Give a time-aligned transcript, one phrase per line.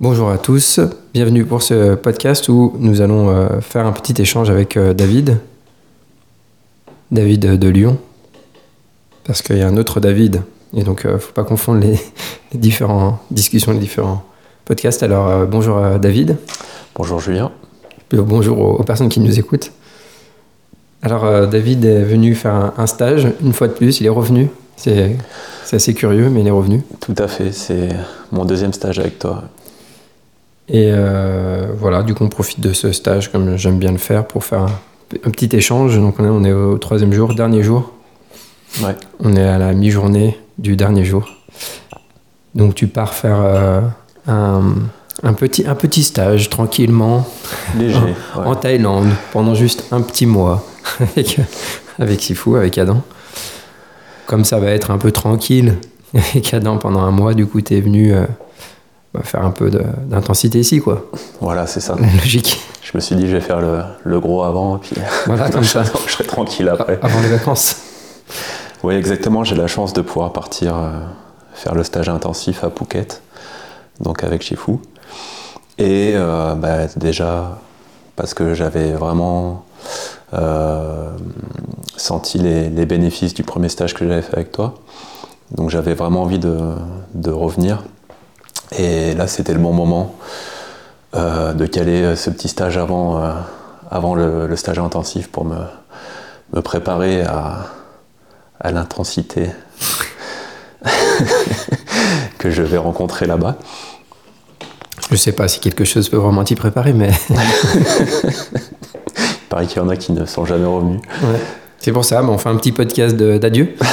[0.00, 0.78] Bonjour à tous,
[1.12, 5.38] bienvenue pour ce podcast où nous allons euh, faire un petit échange avec euh, David.
[7.10, 7.98] David de Lyon.
[9.24, 10.42] Parce qu'il y a un autre David.
[10.72, 11.98] Et donc, il ne faut pas confondre les,
[12.52, 14.22] les différentes discussions, les différents
[14.64, 15.02] podcasts.
[15.02, 16.36] Alors, euh, bonjour à David.
[16.94, 17.50] Bonjour Julien.
[18.12, 19.72] Et bonjour aux, aux personnes qui nous écoutent.
[21.02, 24.10] Alors, euh, David est venu faire un, un stage, une fois de plus, il est
[24.10, 24.48] revenu.
[24.76, 25.16] C'est
[25.72, 26.84] assez curieux, mais il est revenu.
[27.00, 27.88] Tout à fait, c'est
[28.30, 29.42] mon deuxième stage avec toi.
[30.70, 34.26] Et euh, voilà, du coup, on profite de ce stage, comme j'aime bien le faire,
[34.26, 34.72] pour faire un,
[35.24, 35.96] un petit échange.
[35.98, 37.92] Donc, on est, on est au troisième jour, dernier jour.
[38.82, 41.28] Ouais, On est à la mi-journée du dernier jour.
[42.54, 43.80] Donc, tu pars faire euh,
[44.26, 44.74] un,
[45.22, 47.26] un petit, un petit stage tranquillement
[47.76, 47.96] léger.
[48.34, 48.46] en, ouais.
[48.46, 50.66] en Thaïlande pendant juste un petit mois
[51.00, 51.40] avec,
[51.98, 53.02] avec Sifu, avec Adam.
[54.26, 55.76] Comme ça va être un peu tranquille
[56.14, 58.26] avec Adam pendant un mois, du coup, tu es venu euh,
[59.14, 61.06] bah, faire un peu d'intensité ici, quoi.
[61.40, 61.94] Voilà, c'est ça.
[62.16, 62.60] Logique.
[62.82, 65.64] Je me suis dit, je vais faire le, le gros avant, et puis Voilà, comme
[65.64, 65.82] ça.
[66.06, 66.98] je serai tranquille après.
[67.02, 67.76] Avant les vacances.
[68.82, 70.90] Oui, exactement, j'ai la chance de pouvoir partir euh,
[71.52, 73.22] faire le stage intensif à Phuket,
[74.00, 74.72] donc avec Shifu.
[75.78, 77.58] Et euh, bah, déjà,
[78.16, 79.64] parce que j'avais vraiment
[80.34, 81.08] euh,
[81.96, 84.74] senti les, les bénéfices du premier stage que j'avais fait avec toi.
[85.52, 86.56] Donc j'avais vraiment envie de,
[87.14, 87.82] de revenir.
[88.76, 90.14] Et là, c'était le bon moment
[91.14, 93.32] euh, de caler ce petit stage avant, euh,
[93.90, 95.56] avant le, le stage intensif pour me,
[96.52, 97.66] me préparer à,
[98.60, 99.50] à l'intensité
[102.38, 103.56] que je vais rencontrer là-bas.
[105.10, 107.36] Je sais pas si quelque chose peut vraiment t'y préparer, mais Il
[109.48, 111.00] paraît qu'il y en a qui ne sont jamais revenus.
[111.22, 111.40] ouais.
[111.78, 112.20] c'est pour ça.
[112.20, 113.74] mais on fait un petit podcast d'adieu.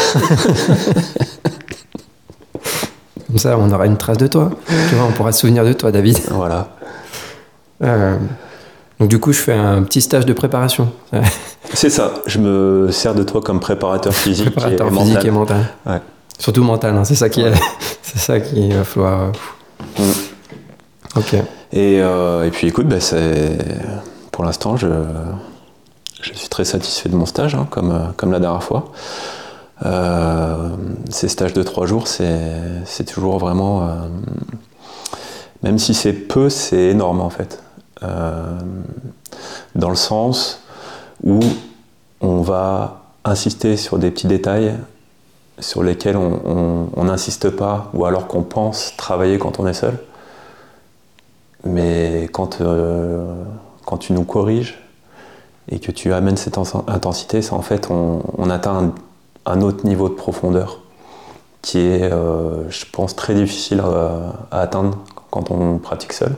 [3.36, 4.50] Comme ça, on aura une trace de toi.
[4.88, 6.18] Tu vois, on pourra se souvenir de toi, David.
[6.32, 6.70] Voilà.
[7.84, 8.16] Euh,
[8.98, 10.90] donc du coup, je fais un petit stage de préparation.
[11.74, 15.28] C'est ça, je me sers de toi comme préparateur physique Préparateur et physique mental.
[15.28, 15.66] et mental.
[15.86, 16.02] Ouais.
[16.40, 17.52] Surtout mental, hein, c'est ça qui est,
[18.04, 19.34] c'est ça qui va falloir.
[20.00, 20.04] Mm.
[21.18, 21.34] Ok.
[21.74, 23.58] Et, euh, et puis écoute, bah, c'est-
[24.32, 24.88] pour l'instant, je,
[26.22, 28.94] je suis très satisfait de mon stage, hein, comme, euh, comme la dernière fois.
[29.84, 30.70] Euh,
[31.10, 33.84] ces stages de trois jours, c'est toujours vraiment...
[33.84, 34.08] euh,
[35.64, 37.62] même si c'est peu, c'est énorme en fait.
[38.04, 38.60] Euh,
[39.74, 40.62] dans le sens
[41.24, 41.40] où
[42.22, 44.76] on va insister sur des petits détails
[45.60, 49.98] sur lesquels on- n'insiste pas, ou alors qu'on pense travailler quand on est seul.
[51.64, 52.62] Mais quand,
[53.86, 54.78] quand tu nous corriges
[55.72, 58.94] et que tu amènes cette intensité, c'est en fait on atteint
[59.46, 60.80] un, autre niveau de profondeur
[61.62, 65.00] qui est, euh, je pense, très difficile à, atteindre
[65.32, 66.36] quand on pratique seul.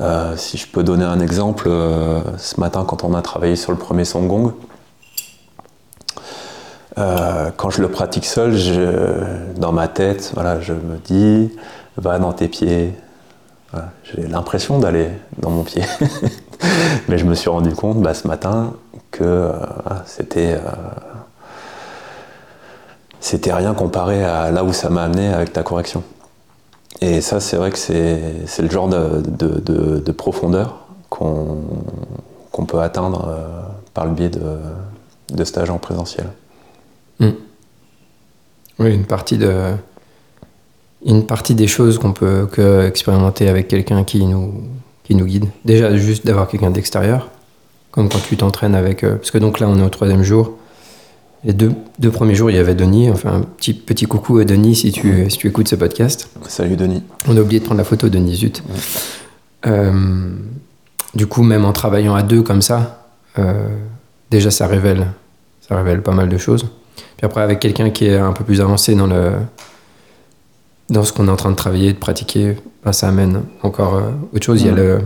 [0.00, 3.70] Euh, si je peux donner un exemple, euh, ce matin quand on a travaillé sur
[3.70, 4.52] le premier son gong,
[6.98, 8.54] euh, quand je le pratique seul,
[9.56, 11.52] dans ma tête, voilà, je me dis,
[11.96, 12.92] va dans tes pieds,
[14.04, 15.82] J'ai l'impression d'aller dans mon pied.
[17.08, 18.74] Mais je me suis rendu compte bah, ce matin
[19.10, 19.50] que
[20.06, 20.58] c'était
[23.24, 26.02] c'était rien comparé à là où ça m'a amené avec ta correction.
[27.00, 32.80] Et ça, c'est vrai que c'est le genre de, de- de- de profondeur qu'on peut
[32.80, 33.62] atteindre euh,
[33.94, 36.26] par le biais de, stages en présentiel.
[37.20, 38.92] Oui,
[41.06, 44.52] une partie des choses qu'on peut que expérimenter avec quelqu'un qui nous,
[45.04, 45.46] qui nous guide.
[45.64, 47.30] Déjà, juste d'avoir quelqu'un d'extérieur,
[47.90, 49.02] comme quand tu t'entraînes avec.
[49.04, 50.52] euh, parce que donc là, on est au troisième jour.
[51.44, 53.10] Les deux, deux premiers jours, il y avait Denis.
[53.10, 56.30] Enfin, un petit, petit coucou à Denis si tu, si tu écoutes ce podcast.
[56.48, 57.02] Salut Denis.
[57.28, 58.62] On a oublié de prendre la photo de Denis, zut.
[59.66, 60.30] Euh,
[61.14, 63.08] du coup, même en travaillant à deux comme ça,
[63.38, 63.68] euh,
[64.30, 65.08] déjà ça révèle,
[65.60, 66.66] ça révèle pas mal de choses.
[67.16, 69.32] Puis après, avec quelqu'un qui est un peu plus avancé dans le
[70.90, 74.10] dans ce qu'on est en train de travailler, de pratiquer, ben, ça amène encore euh,
[74.34, 74.62] autre chose.
[74.62, 75.00] Il y a le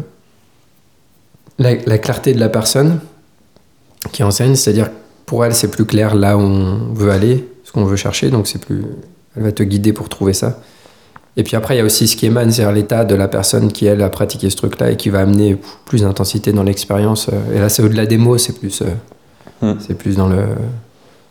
[1.59, 3.01] la, la clarté de la personne
[4.13, 4.91] qui enseigne, c'est-à-dire
[5.29, 8.47] pour elle, c'est plus clair là où on veut aller, ce qu'on veut chercher, donc
[8.49, 8.83] c'est plus,
[9.37, 10.59] elle va te guider pour trouver ça.
[11.37, 13.71] Et puis après, il y a aussi ce qui émane, c'est-à-dire l'état de la personne
[13.71, 17.29] qui, elle, a pratiqué ce truc-là et qui va amener plus d'intensité dans l'expérience.
[17.33, 18.87] Euh, Et là, c'est au-delà des mots, c'est plus, euh,
[19.61, 19.75] Hmm.
[19.81, 20.43] c'est plus dans le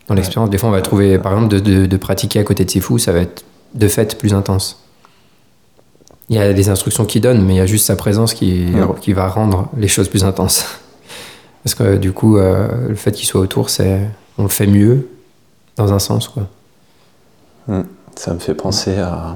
[0.07, 0.49] dans l'expérience.
[0.49, 2.97] Des fois, on va trouver, par exemple, de, de- de pratiquer à côté de Sifu,
[2.99, 4.81] ça va être de fait plus intense.
[6.29, 8.65] Il y a des instructions qu'il donne, mais il y a juste sa présence qui,
[8.67, 8.93] Hmm.
[9.01, 10.65] qui va rendre les choses plus intenses.
[11.67, 13.99] Parce que du coup, euh, le fait qu'il soit autour, c'est
[14.37, 15.09] on le fait mieux
[15.75, 16.43] dans un sens, quoi.
[18.15, 19.35] Ça me fait penser à,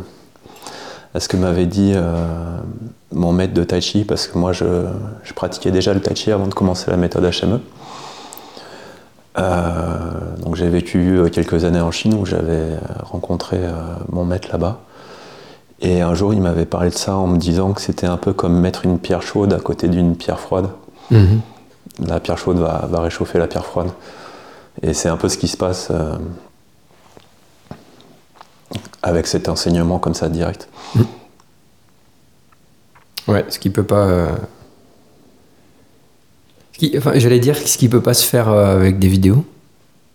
[1.13, 2.57] à ce que m'avait dit euh,
[3.11, 4.85] mon maître de Tai Chi, parce que moi je,
[5.23, 7.59] je pratiquais déjà le Tai Chi avant de commencer la méthode HME.
[9.37, 9.97] Euh,
[10.37, 13.73] donc j'ai vécu quelques années en Chine où j'avais rencontré euh,
[14.07, 14.79] mon maître là-bas.
[15.81, 18.31] Et un jour il m'avait parlé de ça en me disant que c'était un peu
[18.31, 20.69] comme mettre une pierre chaude à côté d'une pierre froide.
[21.09, 21.41] Mhm.
[22.07, 23.89] La pierre chaude va, réchauffer la pierre froide.
[24.81, 26.15] Et c'est un peu ce qui se passe euh,
[29.03, 30.69] avec cet enseignement comme ça direct.
[33.27, 34.07] Ouais, ce qui peut pas.
[34.07, 34.35] euh,
[36.97, 39.45] Enfin, j'allais dire ce qui peut pas se faire euh, avec des vidéos.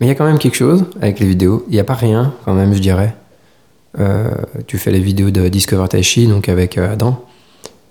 [0.00, 1.64] Mais il y a quand même quelque chose avec les vidéos.
[1.68, 3.14] Il n'y a pas rien, quand même, je dirais.
[4.66, 7.24] Tu fais les vidéos de Discover Tai Chi, donc avec Adam.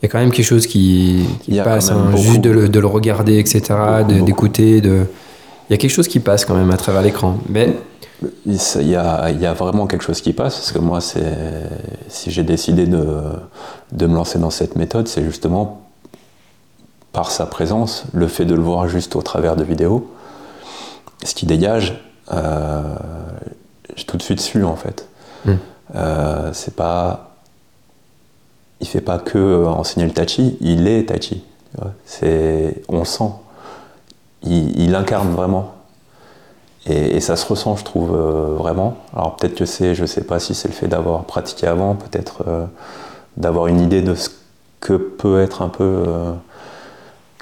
[0.01, 1.25] Il y a quand même quelque chose qui,
[1.63, 3.61] passe, hein, juste de le, de le regarder, etc.,
[4.25, 4.81] d'écouter.
[4.81, 5.05] De...
[5.69, 7.37] Il y a quelque chose qui passe quand même à travers l'écran.
[7.49, 7.73] Mais
[8.45, 10.79] Il s- il y a, il y a vraiment quelque chose qui passe, parce que
[10.79, 13.05] moi, si j'ai décidé de,
[13.93, 15.81] de me lancer dans cette méthode, c'est justement
[17.11, 20.11] par sa présence, le fait de le voir juste au travers de vidéos,
[21.23, 22.03] ce qui dégage,
[22.33, 22.81] euh,
[23.95, 25.07] j'ai tout de suite su en fait.
[25.45, 25.51] Mm.
[25.95, 27.34] Euh, c'est pas.
[28.81, 31.43] Il fait pas que euh, enseigner le tai chi, il est tai chi.
[32.05, 33.31] C'est, on sent.
[34.43, 35.73] Il, il incarne vraiment.
[36.87, 38.97] Et, ça se ressent, je trouve, euh, vraiment.
[39.15, 42.43] Alors peut-être que c'est, je sais pas si c'est le fait d'avoir pratiqué avant, peut-être
[42.47, 42.65] euh,
[43.37, 44.29] d'avoir une idée de ce
[44.79, 46.03] que peut être un peu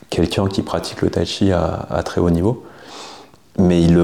[0.10, 2.64] quelqu'un qui pratique le tai chi à, très haut niveau.
[3.60, 3.98] Mais il,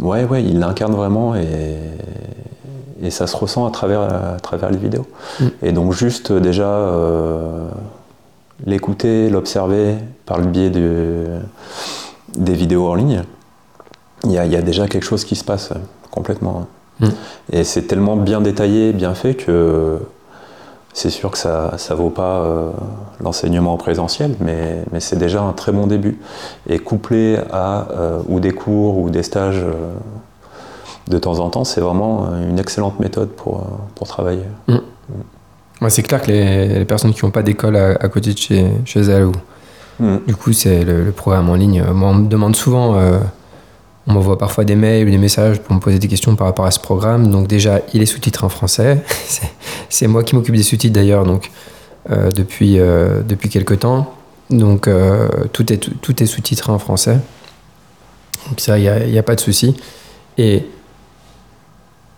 [0.00, 1.78] ouais, ouais, il l'incarne vraiment et,
[3.02, 5.06] et ça se ressent à travers, à travers les vidéos.
[5.40, 5.46] Mm.
[5.62, 7.66] Et donc juste euh, déjà euh,
[8.66, 9.96] l'écouter, l'observer
[10.26, 11.26] par le biais de,
[12.36, 13.22] des vidéos en ligne,
[14.24, 15.78] il y, a, il y a déjà quelque chose qui se passe euh,
[16.10, 16.66] complètement.
[17.00, 17.08] Mm.
[17.52, 19.98] Et c'est tellement bien détaillé, bien fait que
[20.94, 22.70] c'est sûr que ça ne vaut pas euh,
[23.20, 26.18] l'enseignement en présentiel, mais, mais c'est déjà un très bon début.
[26.68, 29.64] Et couplé à euh, ou des cours ou des stages
[31.08, 33.64] de temps en temps, c'est vraiment euh, une excellente méthode pour, euh,
[33.94, 34.42] pour travailler.
[35.80, 38.38] ouais, c'est clair que les, les personnes qui n'ont pas d'école à, à côté de
[38.38, 39.32] chez, chez elles, ou
[40.00, 40.16] Mm.
[40.26, 41.80] Du coup, c'est le, le programme en ligne.
[41.92, 43.20] Moi, on me demande souvent, euh,
[44.08, 46.66] on m'envoie parfois des mails ou des messages pour me poser des questions par rapport
[46.66, 47.30] à ce programme.
[47.30, 49.04] Donc déjà, il est sous-titré en français.
[49.88, 51.52] C'est- moi qui m'occupe des sous-titres d'ailleurs, donc
[52.10, 54.12] euh, depuis euh, depuis quelque temps.
[54.50, 54.88] Donc
[55.52, 57.18] tout est tout est sous-titré en français.
[58.48, 59.76] Donc ça, il n'y a, a pas de souci.
[60.38, 60.66] Et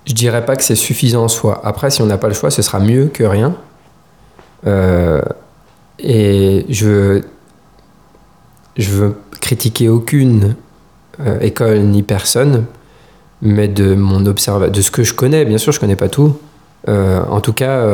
[0.06, 1.60] je dirais pas que c'est suffisant en soi.
[1.64, 3.56] Après, si on n'a pas le choix, ce sera mieux que rien.
[4.66, 5.20] Euh,
[5.98, 7.22] et je
[8.76, 10.54] je veux critiquer aucune
[11.20, 12.66] euh, école ni personne,
[13.42, 16.36] mais de mon observa de ce que je connais, bien sûr, je connais pas tout.
[16.88, 17.84] Euh, en tout cas,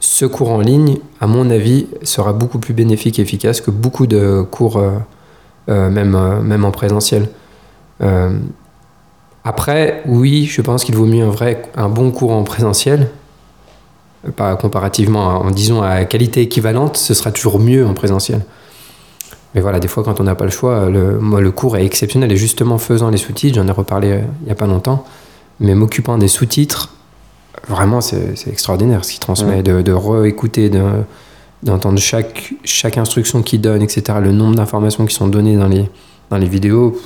[0.00, 4.06] ce cours en ligne, à mon avis, sera beaucoup plus bénéfique et efficace que beaucoup
[4.06, 4.82] de cours,
[5.68, 7.28] même, même en présentiel.
[9.48, 13.10] Après, oui, je pense qu'il vaut mieux un vrai, un bon cours en présentiel.
[14.34, 18.40] Pas comparativement, en disant à qualité équivalente, ce sera toujours mieux en présentiel.
[19.54, 21.86] Mais voilà, des fois, quand on n'a pas le choix, le, moi, le cours est
[21.86, 22.32] exceptionnel.
[22.32, 25.04] Et justement, faisant les sous-titres, j'en ai reparlé euh, il n'y a pas longtemps,
[25.60, 26.92] mais m'occupant des sous-titres,
[27.68, 29.62] vraiment, c'est extraordinaire ce qu'il transmet, Ouais.
[29.62, 30.82] de, de réécouter, de-
[31.62, 35.88] d'entendre chaque, chaque instruction qu'il donne, etc., le nombre d'informations qui sont données dans les,
[36.30, 36.98] dans les vidéos.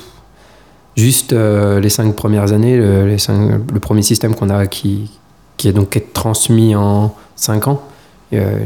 [0.97, 5.09] Juste euh, les cinq premières années, le, les cinq- le premier système qu'on a qui,
[5.57, 7.81] qui est donc transmis en cinq ans,
[8.33, 8.57] euh,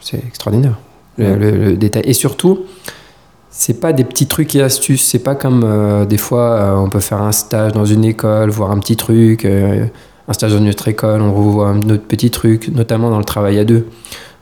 [0.00, 0.78] c'est extraordinaire.
[1.16, 1.36] Le, Ouais.
[1.36, 2.02] le- le détail.
[2.06, 2.60] Et surtout,
[3.50, 5.02] c'est pas des petits trucs et astuces.
[5.04, 8.70] C'est pas comme euh, des fois on peut faire un stage dans une école, voir
[8.70, 12.68] un petit truc, un stage dans une autre école, on revoit un autre petit truc,
[12.74, 13.86] notamment dans le travail à deux,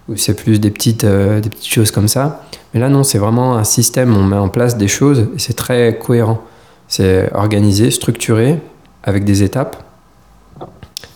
[0.08, 2.42] où c'est plus des petites, des petites choses comme ça.
[2.74, 4.16] Mais là non, c'est vraiment un système.
[4.16, 6.40] On met en place des choses et c'est très cohérent.
[6.92, 8.60] C'est organisé, structuré,
[9.02, 9.82] avec des étapes.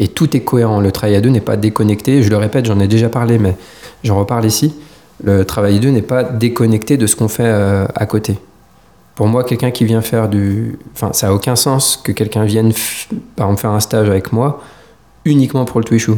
[0.01, 0.81] Et tout est cohérent.
[0.81, 2.23] Le travail à deux n'est pas déconnecté.
[2.23, 3.55] Je le répète, j'en ai déjà parlé, mais
[4.03, 4.75] j'en reparle ici.
[5.23, 8.39] Le travail à deux n'est pas déconnecté de ce qu'on fait euh, à côté.
[9.17, 10.79] Pour moi, quelqu'un qui vient faire du...
[10.95, 12.73] Enfin, ça n'a aucun sens que quelqu'un vienne,
[13.37, 14.63] par exemple, faire un stage avec moi
[15.27, 16.13] uniquement pour le Twishu.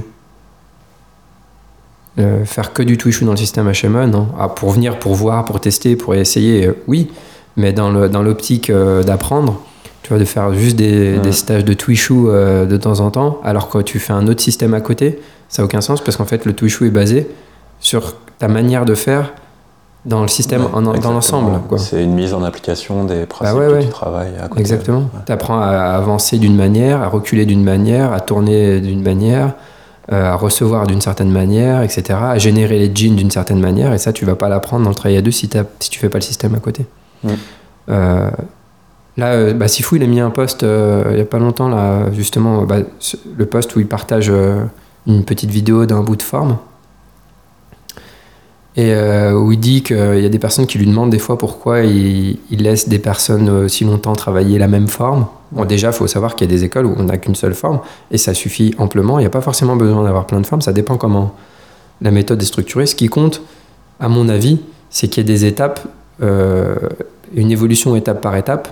[2.21, 4.29] Euh, faire que du Twishu dans le système HME, non.
[4.39, 7.11] Ah, pour venir, pour voir, pour tester, pour essayer, euh, oui.
[7.59, 9.61] Mais dans l'optique dans d'apprendre,
[10.03, 13.69] tu vois, de faire juste des, des stages de Twishu de temps en temps, alors
[13.69, 16.47] que tu fais un autre système à côté, ça n'a aucun sens parce qu'en fait,
[16.47, 17.27] le Twishu est basé
[17.81, 19.33] sur ta manière de faire
[20.05, 21.61] dans le système dans l'ensemble.
[21.77, 24.61] C'est une mise en application des principes bah du travail à côté.
[24.61, 25.11] Exactement.
[25.27, 29.55] Tu apprends à avancer d'une manière, à reculer d'une manière, à tourner d'une manière,
[30.13, 32.19] euh, à recevoir d'une certaine manière, etc.
[32.23, 33.93] À générer les jeans d'une certaine manière.
[33.93, 35.51] Et ça, tu vas pas l'apprendre dans le travail à deux si,
[35.81, 36.87] si tu fais pas le système à côté.
[37.25, 37.29] Mm.
[37.91, 38.31] Euh,
[39.17, 42.11] là, euh, bah, Sifou, il a mis un post il y a pas longtemps, là,
[42.13, 42.79] justement, bah,
[43.37, 44.33] le post où il partage
[45.07, 46.59] une petite vidéo d'un bout de forme
[48.79, 51.37] et euh, où il dit qu'il y a des personnes qui lui demandent des fois
[51.37, 55.27] pourquoi il, laisse des personnes aussi longtemps travailler la même forme.
[55.51, 57.55] Bon, déjà, il faut savoir qu'il y a des écoles où on n'a qu'une seule
[57.55, 57.81] forme
[58.13, 59.19] et ça suffit amplement.
[59.19, 61.35] Il n'y a pas forcément besoin d'avoir plein de formes, ça dépend comment
[62.01, 62.87] la méthode est structurée.
[62.87, 63.43] Ce qui compte,
[63.99, 64.61] à mon avis,
[64.91, 65.89] c'est qu'il y ait des étapes, euh,
[66.21, 68.69] une évolution étape par étape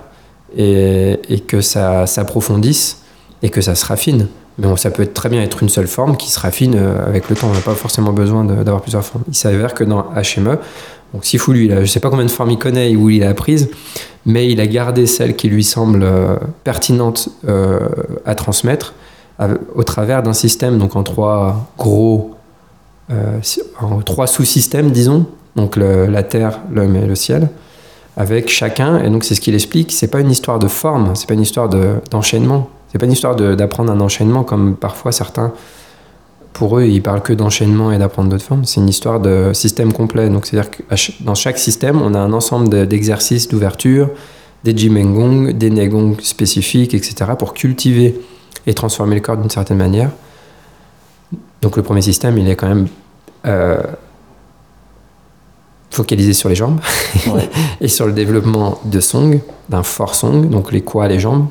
[0.55, 3.03] et, et que ça s'approfondisse
[3.41, 4.27] et que ça se raffine.
[4.57, 7.35] Mais ça peut très bien être une seule forme qui se raffine euh, avec le
[7.35, 7.47] temps.
[7.49, 9.23] On n'a pas forcément besoin d'avoir plusieurs formes.
[9.27, 10.57] Il s'avère que dans HME,
[11.13, 13.33] donc Sifu, lui, je ne sais pas combien de formes il connaît ou il a
[13.33, 13.69] prises,
[14.25, 17.79] mais il a gardé celle qui lui semble euh, pertinente euh,
[18.25, 18.93] à transmettre
[19.75, 22.31] au travers d'un système donc en trois gros,
[23.79, 25.27] en trois sous-systèmes, disons,
[25.57, 27.49] donc la Terre, l'homme et le ciel,
[28.15, 29.03] avec chacun.
[29.03, 29.91] Et donc c'est ce qu'il explique.
[29.91, 32.69] C'est pas une histoire de forme, c'est pas une histoire d'enchaînement.
[32.89, 35.51] C'est pas une histoire d'apprendre un enchaînement comme parfois certains,
[36.57, 38.65] pour eux, ils parlent que d'enchaînement et d'apprendre d'autres formes.
[38.65, 40.27] C'est une histoire de système complet.
[40.29, 40.81] Donc, c'est-à-dire que
[41.23, 44.09] dans chaque système, on a un ensemble d'exercices d'ouverture,
[44.63, 48.19] des jimengong, des negong spécifiques, etc., pour cultiver
[48.65, 50.09] et transformer le corps d'une certaine manière.
[51.61, 52.87] Donc, le premier système, il est quand même
[53.45, 53.77] euh,
[55.97, 56.79] focalisé sur les jambes
[57.81, 59.39] et sur le développement de song,
[59.69, 61.47] d'un fort song, donc les quoi, les jambes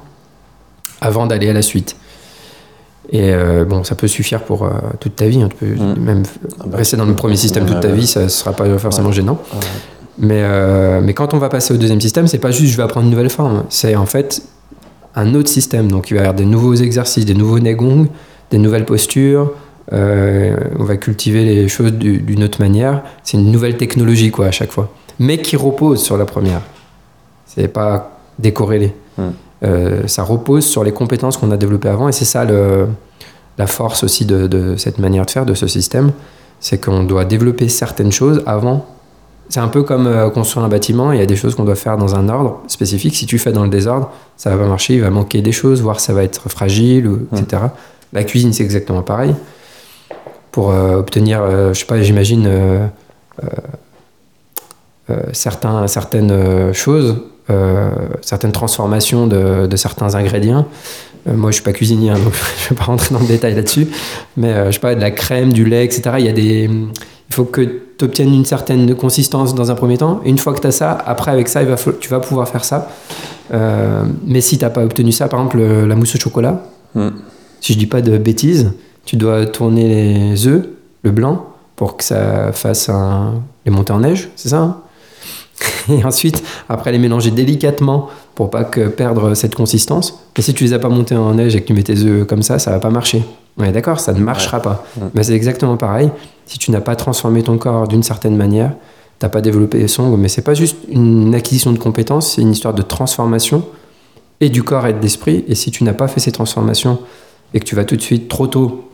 [1.00, 1.96] avant d'aller à la suite.
[3.10, 5.42] Et euh, bon, ça peut suffire pour euh, toute ta vie.
[5.42, 5.48] Hein.
[5.48, 5.98] Tu peux mm.
[5.98, 6.22] même
[6.60, 9.12] ah bah, rester dans le premier système toute ta vie, ça ne sera pas forcément
[9.12, 9.38] gênant.
[10.18, 12.82] Mais, euh, mais quand on va passer au deuxième système, c'est pas juste je vais
[12.82, 13.64] apprendre une nouvelle forme.
[13.68, 14.42] C'est en fait
[15.14, 15.90] un autre système.
[15.90, 18.06] Donc il va y avoir des nouveaux exercices, des nouveaux negong,
[18.50, 19.52] des nouvelles postures.
[19.92, 23.02] On va cultiver les choses d'une autre manière.
[23.22, 26.62] C'est une nouvelle technologie quoi à chaque fois, mais qui repose sur la première.
[27.46, 28.92] C'est pas décorrélé.
[29.18, 29.22] Mm.
[29.64, 32.86] Euh, ça repose sur les compétences qu'on a développées avant et c'est ça le,
[33.56, 36.12] la force aussi de, cette manière de faire, de ce système,
[36.60, 38.86] c'est qu'on doit développer certaines choses avant.
[39.48, 41.76] C'est un peu comme euh, construire un bâtiment, il y a des choses qu'on doit
[41.76, 43.14] faire dans un ordre spécifique.
[43.16, 45.80] Si tu fais dans le désordre, ça va pas marcher, il va manquer des choses,
[45.80, 47.62] voire ça va être fragile, etc.
[48.12, 49.34] La cuisine, c'est exactement pareil.
[50.56, 52.50] Pour euh, obtenir, je sais pas, j'imagine
[55.32, 57.16] certains, certaines choses,
[57.48, 57.90] euh,
[58.22, 60.66] certaines transformations de, certains ingrédients.
[61.28, 62.32] Euh, moi, je suis pas cuisinier, hein, donc
[62.64, 63.86] je vais pas rentrer dans le détail là-dessus.
[64.36, 66.16] Mais euh, je sais pas, de la crème, du lait, etc.
[66.18, 67.60] Il y a des, il faut que
[67.98, 70.20] tu obtiennes une certaine consistance dans un premier temps.
[70.24, 72.48] Et une fois que tu as ça, après avec ça, il va, tu vas pouvoir
[72.48, 72.88] faire ça.
[74.26, 76.64] mais si tu n'as pas obtenu ça, par exemple, la mousse au chocolat,
[76.96, 77.08] mm.
[77.60, 78.72] si je dis pas de bêtises,
[79.06, 80.66] tu dois tourner les œufs,
[81.02, 81.46] le blanc,
[81.76, 83.40] pour que ça fasse un...
[83.64, 84.76] les montées en neige, c'est ça hein
[85.88, 90.22] et ensuite, après les mélanger délicatement pour pas que perdre cette consistance.
[90.36, 92.26] Et si tu les as pas montés en neige et que tu mets tes œufs
[92.26, 93.24] comme ça, ça va pas marcher.
[93.56, 94.84] Ouais, d'accord, ça ne marchera pas.
[95.14, 96.10] Mais c'est exactement pareil.
[96.44, 98.74] Si tu n'as pas transformé ton corps d'une certaine manière,
[99.18, 102.52] t'as pas développé les sons, mais c'est pas juste une acquisition de compétences, c'est une
[102.52, 103.64] histoire de transformation
[104.40, 105.44] et du corps et de l'esprit.
[105.48, 106.98] Et si tu n'as pas fait ces transformations
[107.54, 108.85] et que tu vas tout de suite trop tôt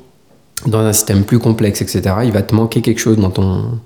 [0.67, 3.79] dans un système plus complexe, etc., il va te manquer quelque chose dans ton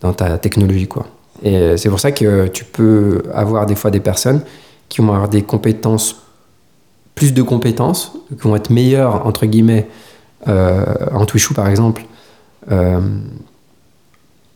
[0.00, 1.06] dans ta technologie, quoi.
[1.42, 4.42] Et c'est pour ça que tu peux avoir des fois des personnes
[4.88, 6.22] qui vont avoir des compétences,
[7.14, 9.88] plus de compétences, qui vont être meilleures, entre guillemets,
[10.46, 12.04] euh, en Twishu par exemple,
[12.70, 13.00] euh,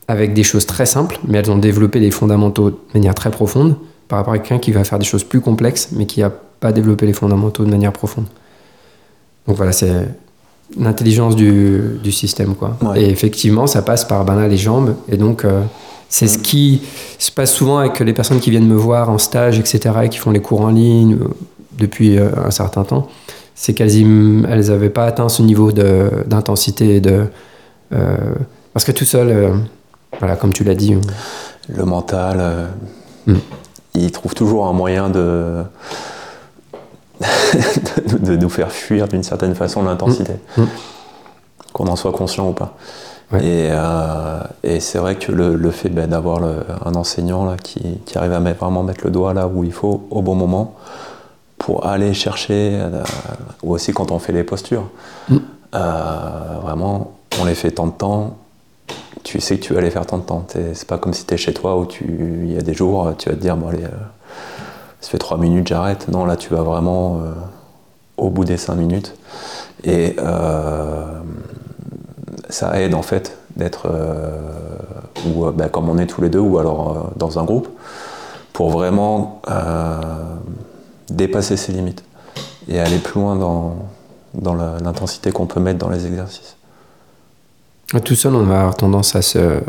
[0.08, 3.76] avec des choses très simples, mais elles ont développé les fondamentaux de manière très profonde,
[4.08, 6.72] par rapport à quelqu'un qui va faire des choses plus complexes, mais qui n'a pas
[6.72, 8.26] développé les fondamentaux de manière profonde.
[9.46, 10.08] Donc voilà, c'est
[10.78, 12.54] l'intelligence du, du, système.
[12.54, 12.76] Quoi.
[12.96, 15.44] Et effectivement, ça passe par ben les jambes, et donc...
[15.44, 15.62] Euh,
[16.12, 16.82] c'est ce qui
[17.18, 20.18] se passe souvent avec les personnes qui viennent me voir en stage, etc., et qui
[20.18, 21.28] font les cours en ligne euh,
[21.78, 23.08] depuis euh, un certain temps.
[23.54, 24.02] C'est qu'elles
[24.42, 27.00] n'avaient pas atteint ce niveau d'intensité.
[27.00, 27.24] De,
[27.94, 28.16] euh,
[28.74, 29.54] parce que tout seul,
[30.18, 30.94] voilà, comme tu l'as dit.
[31.74, 32.68] Le mental,
[33.26, 33.36] hmm.
[33.94, 35.62] il trouve toujours un moyen de,
[38.20, 40.62] de nous faire fuir d'une certaine façon l'intensité, hmm.
[40.62, 40.66] Hmm.
[41.72, 42.76] qu'on en soit conscient ou pas.
[43.40, 43.70] Et,
[44.62, 48.32] et c'est vrai que le, le fait ben, d'avoir un enseignant là, qui, qui, arrive
[48.34, 50.74] à mettre, vraiment mettre le doigt là où il faut, au bon moment,
[51.56, 52.78] pour aller chercher,
[53.62, 54.84] ou aussi quand on fait les postures,
[55.30, 55.38] mm.
[55.72, 58.36] vraiment, on les fait tant de temps,
[59.22, 60.44] tu sais que tu vas aller faire tant de temps.
[60.74, 63.28] C'est pas comme si tu es chez toi où il y a des jours, tu
[63.28, 63.84] vas te dire, bon allez,
[65.02, 66.08] ça fait 3 minutes, j'arrête.
[66.08, 67.32] Non, là, tu vas vraiment euh,
[68.16, 69.14] au bout des 5 minutes.
[69.82, 71.18] Et euh,
[72.48, 74.30] ça aide en fait d'être, euh,
[75.26, 77.68] ou bah, comme on est tous les deux, ou alors dans un groupe,
[78.52, 79.42] pour vraiment
[81.10, 82.04] dépasser ses limites
[82.68, 83.76] et aller plus loin dans,
[84.34, 86.56] dans l'intensité qu'on peut mettre dans les exercices.
[88.04, 89.60] Tout seul, on va avoir tendance à se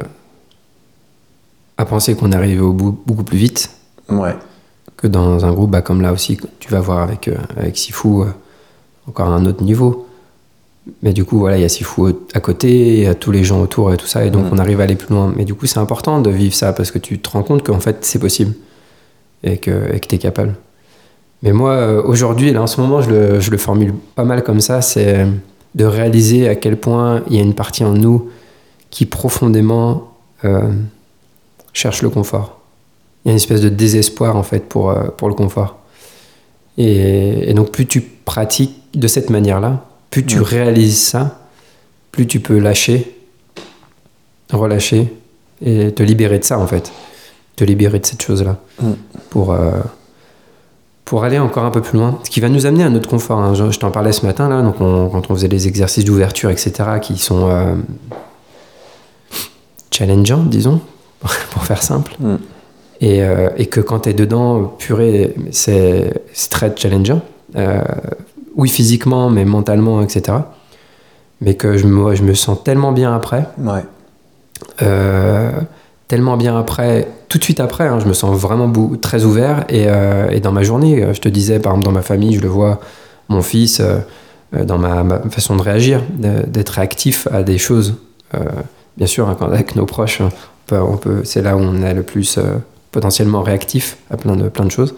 [1.78, 3.72] à penser qu'on arrive au bout beaucoup plus vite.
[4.08, 4.36] Ouais
[5.04, 8.22] que dans un groupe bah, comme là aussi, tu vas voir avec, euh, avec Sifu,
[8.22, 8.26] euh,
[9.06, 10.08] encore un autre niveau.
[11.02, 13.44] Mais du coup, voilà, il y a Sifu à côté, il y a tous les
[13.44, 14.54] gens autour et tout ça, et donc mm.
[14.54, 15.34] on arrive à aller plus loin.
[15.36, 17.82] Mais du coup, c'est important de vivre ça parce que tu te rends compte qu'en
[17.82, 18.54] fait, c'est possible
[19.44, 20.56] et que tu es capable.
[21.42, 24.42] Mais moi, euh, aujourd'hui, là, en ce moment, je le, je le, formule pas mal
[24.42, 25.28] comme ça c'est
[25.76, 28.30] de réaliser à quel point il y a une partie en nous
[28.90, 30.14] qui profondément
[31.74, 32.62] cherche le confort
[33.24, 35.77] il y a une espèce de désespoir en fait pour, euh, pour le confort.
[36.77, 41.39] Et, donc plus tu pratiques de cette manière-là, plus tu réalises ça,
[42.12, 43.15] plus tu peux lâcher,
[44.51, 45.13] relâcher
[45.63, 46.92] et te libérer de ça en fait,
[47.56, 48.92] te libérer de cette chose-là mm.
[49.30, 49.72] pour, euh,
[51.06, 52.20] pour aller encore un peu plus loin.
[52.24, 53.39] Ce qui va nous amener à notre confort.
[53.39, 53.53] Hein.
[53.53, 57.18] Je, t'en parlais ce matin là, donc quand on faisait les exercices d'ouverture, etc., qui
[57.18, 57.75] sont euh,
[59.92, 60.82] challengeants, disons,
[61.51, 62.15] pour faire simple.
[62.20, 62.36] Mm.
[63.04, 66.14] Euh, et, que quand tu es dedans, purée, c'est
[66.50, 67.22] très challengeant.
[67.56, 67.82] Euh,
[68.56, 70.38] oui, physiquement, mais mentalement, etc.
[71.42, 73.46] Mais que je, moi, je me sens tellement bien après.
[73.58, 73.84] Ouais.
[74.82, 75.52] Euh,
[76.08, 79.66] tellement bien après, tout de suite après, hein, je me sens vraiment très ouvert.
[79.70, 79.88] Et,
[80.32, 82.80] et, dans ma journée, je te disais, par exemple, dans ma famille, je le vois,
[83.30, 83.82] mon fils,
[84.54, 87.96] dans ma, façon de réagir, d'être réactif à des choses.
[88.98, 90.30] bien sûr, hein, quand, avec nos proches, on
[90.68, 92.39] peut, on peut, c'est là où on est le plus
[92.93, 94.95] potentiellement réactif à plein de, plein de choses.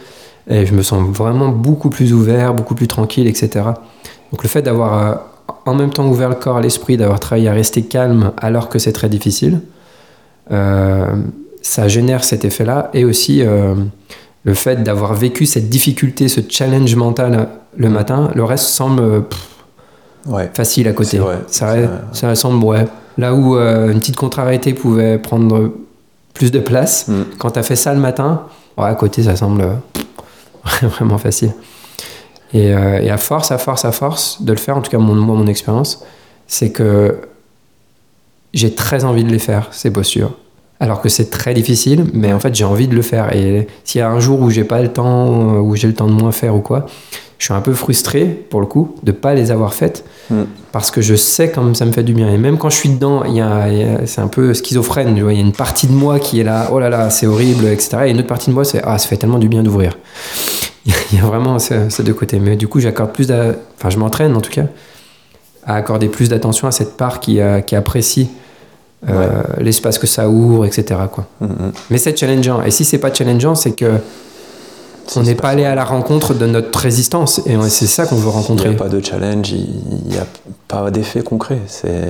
[0.48, 3.66] Et je me sens vraiment beaucoup plus ouvert, beaucoup plus tranquille, etc.
[4.32, 5.16] Donc le fait d'avoir euh,
[5.66, 8.78] en même temps ouvert le corps à l'esprit, d'avoir travaillé à rester calme alors que
[8.78, 9.62] c'est très difficile,
[10.52, 11.08] euh,
[11.64, 12.92] ça génère cet effet-là.
[12.94, 13.74] Et aussi euh,
[14.44, 19.24] le fait d'avoir vécu cette difficulté, ce challenge mental le matin, le reste semble
[20.54, 21.20] facile à côté.
[21.48, 21.76] ça,
[22.14, 22.86] ça, semble, ouais.
[23.18, 25.72] Là où une petite contrariété pouvait prendre
[26.36, 27.08] plus de place.
[27.08, 27.24] Mm.
[27.40, 28.44] Quand tu as fait ça le matin,
[28.78, 29.74] à côté, ça semble euh,
[30.88, 31.54] vraiment facile.
[32.54, 35.16] Euh, et, à force, à force, à force de le faire, en tout cas, mon,
[35.16, 36.04] moi, mon expérience,
[36.46, 37.22] c'est que
[38.54, 40.34] j'ai très envie de les faire, ces postures.
[40.80, 43.34] Alors que c'est très difficile, mais en fait, j'ai envie de le faire.
[43.34, 46.08] Et s'il y a un jour où j'ai pas le temps, où j'ai le temps
[46.08, 46.86] de moins faire ou quoi,
[47.38, 50.44] je suis un peu frustré, pour le coup, de pas les avoir faites, mm.
[50.72, 52.30] parce que je sais comme ça me fait du bien.
[52.30, 53.68] Et même quand je suis dedans, il y a,
[54.06, 55.16] c'est un peu schizophrène.
[55.18, 57.66] Il y a une partie de moi qui est là, oh là là, c'est horrible,
[57.66, 57.98] etc.
[58.06, 59.98] Et une autre partie de moi, c'est, ah, ça fait tellement du bien d'ouvrir.
[60.86, 62.40] Il y a vraiment ces, deux côtés.
[62.40, 64.66] Mais du coup, j'accorde plus, enfin, je m'entraîne en tout cas,
[65.66, 68.30] à accorder plus d'attention à cette part qui, qui apprécie
[69.10, 71.00] euh, l'espace que ça ouvre, etc.
[71.12, 71.28] Quoi.
[71.40, 71.72] Mm, mm.
[71.92, 72.64] Mais c'est challengeant.
[72.64, 74.00] Et si c'est pas challengeant, c'est que
[75.16, 78.30] on n'est pas allé à la rencontre de notre résistance et c'est ça qu'on veut
[78.30, 78.70] rencontrer.
[78.70, 80.26] Il n'y a pas de challenge, il n'y a
[80.68, 81.60] pas d'effet concret.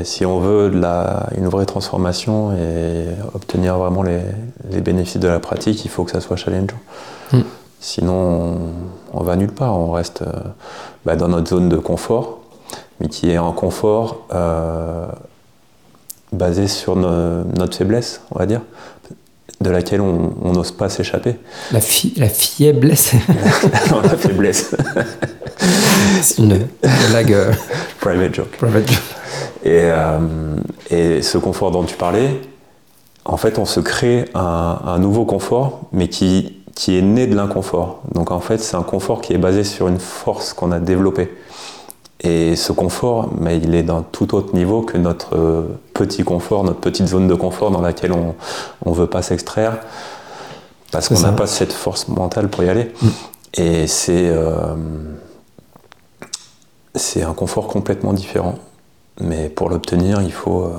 [0.03, 4.21] Si on veut la, une vraie transformation et obtenir vraiment les,
[4.71, 6.79] les, bénéfices de la pratique, il faut que ça soit challengeant.
[7.31, 7.41] Hmm.
[7.79, 8.57] Sinon,
[9.13, 9.77] on, va nulle part.
[9.77, 10.31] On reste euh,
[11.05, 12.39] bah, dans notre zone de confort,
[12.99, 15.05] mais qui est un confort euh,
[16.31, 18.61] basé sur notre faiblesse, on va dire
[19.61, 21.35] de laquelle on n'ose pas s'échapper.
[21.71, 23.13] La, fi la faiblesse
[23.91, 24.75] Non, la faiblesse.
[26.21, 26.67] C'est une
[27.09, 27.33] blague.
[27.33, 27.51] Euh,
[27.99, 28.57] private joke.
[28.57, 29.01] Private joke.
[29.63, 30.19] Et, euh,
[30.89, 32.41] et, ce confort dont tu parlais,
[33.23, 37.35] en fait, on se crée un, un nouveau confort, mais qui, qui est né de
[37.35, 38.01] l'inconfort.
[38.13, 41.31] Donc en fait, c'est un confort qui est basé sur une force qu'on a développée.
[42.21, 46.63] Et ce confort, mais il est d'un tout autre niveau que notre euh, petit confort,
[46.63, 48.35] notre petite zone de confort dans laquelle on
[48.85, 49.79] ne veut pas s'extraire,
[50.91, 52.93] parce qu'on n'a pas cette force mentale pour y aller.
[53.01, 53.07] Mm.
[53.55, 54.75] Et c'est euh,
[56.95, 58.55] c'est un confort complètement différent.
[59.19, 60.71] Mais pour l'obtenir, il faut, euh,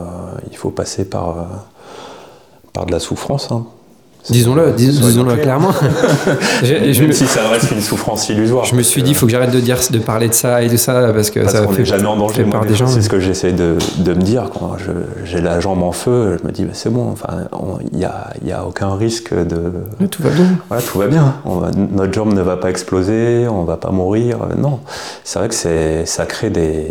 [0.50, 1.46] il faut passer par,
[2.72, 3.50] par de la souffrance.
[3.52, 3.66] Hein.
[4.30, 5.70] Disons-le, disons-le clairement.
[6.62, 8.64] Je- je Même me- si ça reste une souffrance illusoire.
[8.64, 10.68] Je me suis dit, il faut que j'arrête de dire, de parler de ça et
[10.68, 12.44] de ça parce que Parce ça qu'on fait, n'est jamais en danger.
[12.44, 12.86] moi, des gens.
[12.88, 16.38] C'est ce que j'essaie de, de me dire quand je- j'ai la jambe en feu.
[16.42, 17.44] Je me dis, bah, c'est bon, enfin,
[17.92, 19.72] il n'y a, y a aucun risque de.
[20.10, 20.46] Tout va bien.
[20.68, 21.34] Voilà, tout va bien.
[21.44, 24.38] On va- notre jambe ne va pas exploser, on va pas mourir.
[24.58, 24.80] Non,
[25.24, 26.86] c'est vrai que c'est, ça crée des,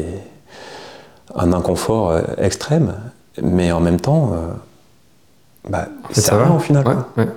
[1.36, 2.93] un inconfort euh, extrême,
[3.41, 4.38] mais en même temps, euh,
[5.69, 6.86] bah, fait, c'est rien au final.
[6.88, 7.30] Ouais, ouais.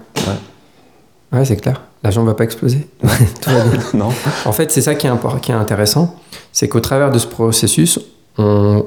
[1.32, 1.82] Ouais, c'est clair.
[2.02, 2.88] La jambe va pas exploser.
[3.02, 3.80] tout va bien.
[3.94, 4.08] non
[4.44, 5.10] En fait, c'est ça qui est,
[5.42, 6.16] qui est intéressant,
[6.52, 8.00] c'est qu'au travers de ce processus,
[8.38, 8.84] on,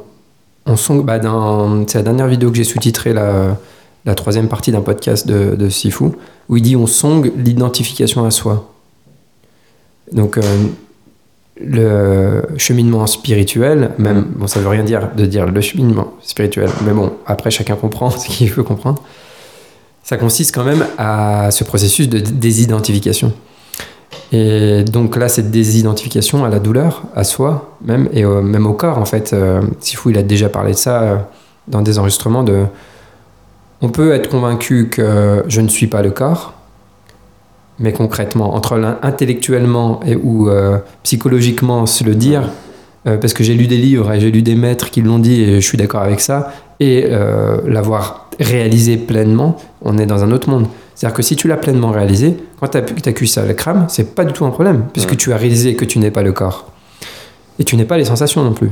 [0.65, 1.19] on songe, bah,
[1.87, 3.57] c'est la dernière vidéo que j'ai sous-titrée, la,
[4.05, 6.05] la troisième partie d'un podcast de, de Sifu,
[6.49, 8.67] où il dit on songe l'identification à soi.
[10.11, 10.41] Donc, euh,
[11.59, 16.91] le cheminement spirituel, même, bon, ça veut rien dire de dire le cheminement spirituel, mais
[16.91, 19.01] bon, après, chacun comprend ce qu'il veut comprendre.
[20.03, 23.31] Ça consiste quand même à ce processus de désidentification.
[24.33, 28.73] Et donc là, cette désidentification à la douleur, à soi, même, et euh, même au
[28.73, 29.33] corps, en fait.
[29.33, 31.15] Euh, Sifu, il a déjà parlé de ça euh,
[31.67, 32.45] dans des enregistrements.
[33.81, 36.53] On peut être convaincu que je ne suis pas le corps,
[37.79, 42.49] mais concrètement, entre intellectuellement et, ou euh, psychologiquement se le dire,
[43.07, 45.41] euh, parce que j'ai lu des livres et j'ai lu des maîtres qui l'ont dit
[45.41, 47.07] et je suis d'accord avec ça, et
[47.65, 50.67] l'avoir réalisé pleinement, on est dans un autre monde.
[50.95, 53.85] C'est-à-dire que si tu l'as pleinement réalisé, quand tu as ta cuisse à la crame,
[53.87, 55.15] c'est pas du tout un problème, puisque Ouais.
[55.15, 56.69] tu as réalisé que tu n'es pas le corps.
[57.59, 58.71] Et tu n'es pas les sensations non plus.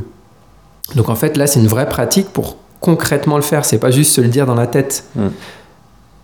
[0.95, 3.65] Donc en fait, là, c'est une vraie pratique pour concrètement le faire.
[3.65, 5.05] C'est pas juste se le dire dans la tête.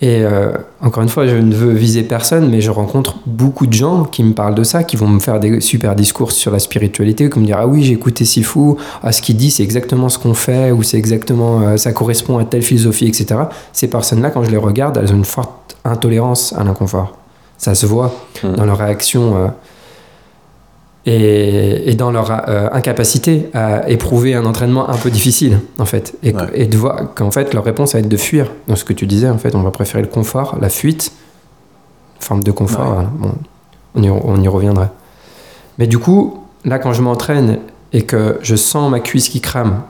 [0.01, 3.73] Et euh, encore une fois, je ne veux viser personne, mais je rencontre beaucoup de
[3.73, 6.60] gens qui me parlent de ça, qui vont me faire des super discours sur la
[6.60, 10.10] spiritualité, comme me dire ah oui j'ai écouté Sifu, ah ce qu'il dit c'est exactement
[10.10, 13.36] ce qu'on fait ou c'est exactement euh, ça correspond à telle philosophie, etc.
[13.71, 17.17] Ces personnes-là, quand je les regarde, elles ont une forte intolérance à l'inconfort.
[17.58, 18.55] Ça se voit Mm.
[18.55, 19.47] dans leur réaction euh,
[21.06, 26.15] et, et dans leur euh, incapacité à éprouver un entraînement un peu difficile, en fait.
[26.24, 26.41] Et, Ouais.
[26.54, 28.52] et de voir qu'en fait, leur réponse va être de fuir.
[28.68, 31.12] Dans ce que tu disais, en fait, on va préférer le confort, la fuite,
[32.20, 32.88] forme de confort.
[32.89, 32.94] Ouais.
[32.96, 33.10] voilà.
[33.20, 33.34] Bon,
[33.96, 34.89] on, y, on y reviendra.
[35.78, 37.60] Mais du coup, là, quand je m'entraîne
[37.94, 39.84] et que je sens ma cuisse qui crame,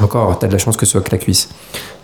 [0.00, 1.48] encore, t'as de la chance que ce soit que la cuisse.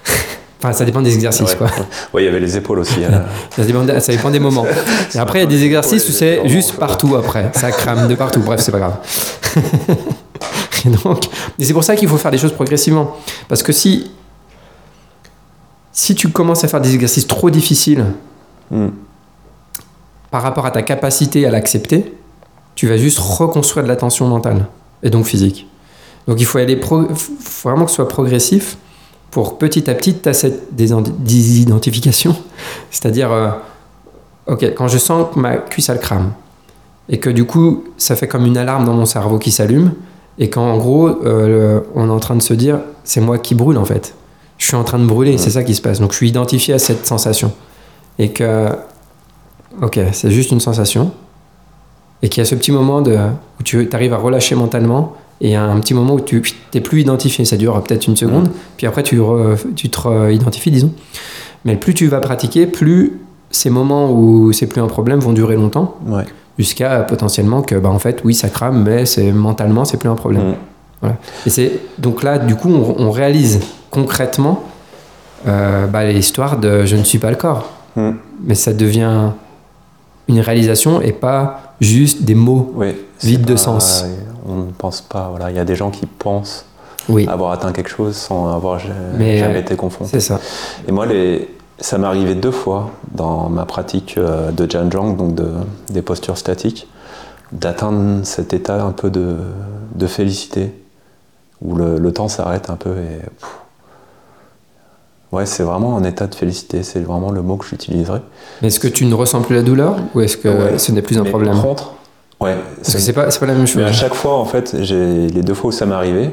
[0.59, 1.57] enfin, ça dépend des exercices, Ouais.
[1.59, 1.67] quoi.
[2.15, 3.01] Ouais, il y avait les épaules aussi.
[3.05, 3.23] hein.
[3.57, 4.67] Ça dépend, ça dépend des moments.
[5.15, 7.51] Et après, il y a des exercices où c'est juste partout après.
[7.55, 8.41] Ça crame de partout.
[8.41, 8.97] Bref, c'est pas grave.
[10.85, 11.25] et donc,
[11.59, 13.17] c'est pour ça qu'il faut faire des choses progressivement.
[13.49, 14.11] Parce que si,
[15.93, 18.05] si tu commences à faire des exercices trop difficiles
[18.71, 18.89] Mm.
[20.33, 22.13] par rapport à ta capacité à l'accepter,
[22.75, 24.67] tu vas juste reconstruire de la tension mentale
[25.05, 25.69] et donc physique.
[26.27, 28.77] Donc il faut aller pro- faut vraiment que ce soit progressif
[29.37, 32.35] pour petit à petit tu as cette désidentification.
[32.91, 33.51] C'est-à-dire, euh,
[34.47, 36.33] ok, quand je sens que ma cuisse elle crame
[37.11, 39.93] et que du coup ça fait comme une alarme dans mon cerveau qui s'allume
[40.39, 43.77] et qu'en gros euh, on est en train de se dire c'est moi qui brûle
[43.77, 44.15] en fait.
[44.57, 46.01] Je suis en train de brûler, c'est ça qui se passe.
[46.01, 47.53] Donc je suis identifié à cette sensation
[48.19, 48.71] et que
[49.83, 51.13] ok c'est juste une sensation
[52.23, 53.19] et qu'il y a ce petit moment de,
[53.61, 56.43] où tu arrives à relâcher mentalement et il y a un petit moment où tu
[56.75, 57.45] n'es plus identifié.
[57.45, 58.49] Ça dure peut-être une seconde.
[58.77, 60.93] Puis après tu, re- tu te re-identifies disons.
[61.65, 63.19] Mais plus tu vas pratiquer plus
[63.51, 65.97] ces moments où c'est plus un problème vont durer longtemps.
[66.07, 66.25] Ouais.
[66.59, 70.15] jusqu'à potentiellement que bah en fait oui ça crame mais c'est mentalement c'est plus un
[70.15, 70.55] problème.
[71.03, 71.09] Mm.
[71.47, 74.63] et c'est donc là, du coup, on, on réalise concrètement
[75.47, 77.71] euh, bah, l'histoire de je ne suis pas le corps.
[78.45, 79.31] Mais ça devient
[80.29, 82.73] une réalisation et pas juste des mots.
[82.75, 82.89] Oui,
[83.23, 84.05] Vide c'est de pas- sens.
[84.49, 85.29] On ne pense pas.
[85.31, 86.65] Voilà, il y a des gens qui pensent
[87.09, 90.11] Oui, avoir atteint quelque chose sans avoir ja- Mais, jamais euh, été confronté.
[90.13, 90.41] c'est ça.
[90.87, 91.49] Et moi, les...
[91.79, 95.49] ça m'est arrivé deux fois dans ma pratique euh, de Janjang, donc de,
[95.91, 96.87] des postures statiques,
[97.53, 99.37] d'atteindre cet état un peu de,
[99.95, 100.73] de félicité,
[101.63, 103.19] où le, le temps s'arrête un peu et.
[103.39, 103.49] pff.
[105.33, 108.23] Ouais, c'est vraiment un état de félicité, c'est vraiment le mot que j'utiliserais.
[108.63, 110.79] Mais est-ce que tu ne ressens plus la douleur ou est-ce que Ouais.
[110.79, 111.93] ce n'est plus un Mais problème Par contre,
[112.41, 113.77] ouais, Parce que c'est pas, c'est pas la même chose.
[113.83, 116.31] Mais à chaque fois, en fait, j'ai les deux fois où ça m'est arrivé,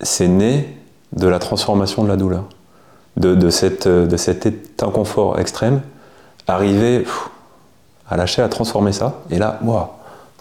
[0.00, 0.76] c'est né
[1.12, 2.44] de la transformation de la douleur,
[3.16, 5.80] de, de, cette, de cet inconfort extrême,
[6.48, 7.28] arriver pff,
[8.08, 9.86] à lâcher, à transformer ça, et là, waouh,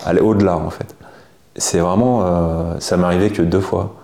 [0.05, 0.95] aller au-delà, en fait.
[1.57, 3.95] C'est vraiment, euh, ça m'est arrivé que deux fois.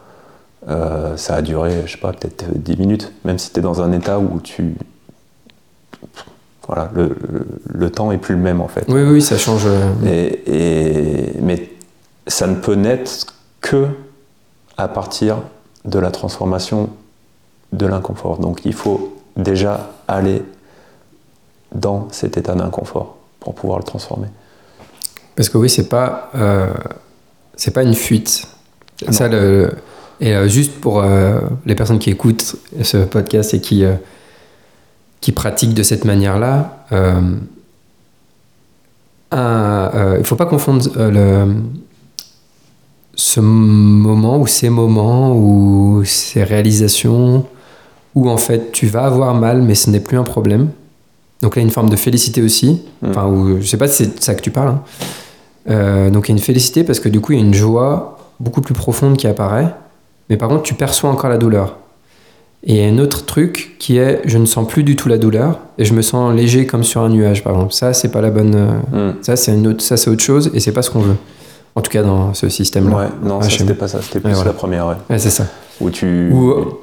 [0.70, 3.82] Euh, ça a duré, je sais pas, peut-être 10 minutes, même si tu es dans
[3.82, 4.76] un état où tu.
[6.68, 8.86] Voilà, le, le, le temps est plus le même en fait.
[8.88, 9.64] Oui, oui, ça change.
[9.66, 11.70] euh, Et, et- mais
[12.28, 13.26] ça ne peut naître
[13.60, 13.88] que
[14.78, 15.38] à partir
[15.86, 16.90] de la transformation
[17.74, 18.38] de l'inconfort.
[18.38, 20.44] Donc il faut déjà aller
[21.74, 24.28] dans cet état d'inconfort pour pouvoir le transformer.
[25.36, 26.68] Parce que oui, c'est pas, euh,
[27.56, 28.48] c'est pas une fuite.
[29.10, 29.72] Ça, le,
[30.22, 33.84] et euh, juste pour euh, les personnes qui écoutent ce podcast et qui,
[35.20, 36.86] qui pratiquent de cette manière-là,
[39.34, 39.38] il
[40.18, 41.56] ne faut pas confondre le,
[43.16, 47.46] ce moment ou ces moments ou ces réalisations
[48.16, 50.70] où en fait tu vas avoir mal mais ce n'est plus un problème.
[51.42, 52.84] Donc là, il y a une forme de félicité aussi.
[53.02, 53.10] Mm.
[53.10, 54.70] Enfin, où, je sais pas si c'est ça que tu parles.
[54.70, 54.82] Hein.
[55.70, 57.54] Euh, donc il y a une félicité parce que du coup, il y a une
[57.54, 59.74] joie beaucoup plus profonde qui apparaît.
[60.32, 61.76] Mais par contre, tu perçois encore la douleur.
[62.64, 65.10] Et il y a un autre truc qui est je ne sens plus du tout
[65.10, 67.74] la douleur et je me sens léger comme sur un nuage, par exemple.
[67.74, 68.56] Ça, c'est pas la bonne.
[68.56, 69.16] Euh, mm.
[69.24, 71.18] Ça, c'est une autre, ça, c'est autre chose et c'est pas ce qu'on veut.
[71.76, 72.96] En tout cas, dans ce système-là.
[72.96, 74.02] Ouais, non, c'était pas ça.
[74.02, 74.88] C'était plus la première.
[74.88, 75.46] Ouais, c'est ça.
[75.80, 76.32] Où tu,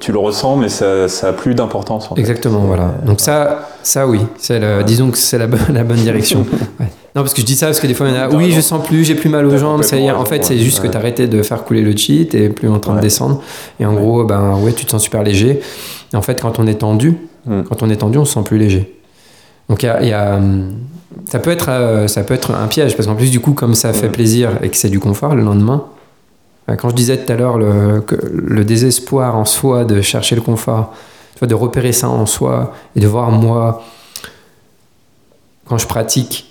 [0.01, 2.09] tu le ressens, mais ça, ça a plus d'importance.
[2.17, 2.95] Exactement, voilà.
[3.05, 6.45] Donc ça, ça oui, c'est disons que c'est la, bonne, la bonne direction.
[7.15, 8.51] Non, parce que je dis ça parce que des fois, il y en a, oui,
[8.51, 9.97] je sens plus, j'ai plus mal aux jambes, ça.
[10.15, 12.79] En fait, c'est juste que tu arrêté de faire couler le cheat et plus en
[12.79, 13.41] train de descendre.
[13.79, 15.59] Et en gros, ben ouais, tu te sens super léger.
[16.13, 17.63] Et en fait, quand on est tendu, mm.
[17.63, 18.98] quand on est tendu, on se sent plus léger.
[19.69, 20.39] Donc il y a,
[21.25, 23.75] ça peut être, euh, ça peut être un piège parce qu'en plus du coup, comme
[23.75, 25.85] ça fait plaisir et que c'est du confort le lendemain.
[26.69, 28.03] Euh, quand je disais tout à l'heure le,
[28.33, 30.93] le désespoir en soi de chercher le confort,
[31.41, 33.83] de repérer ça en soi et de voir moi
[35.67, 36.48] quand je pratique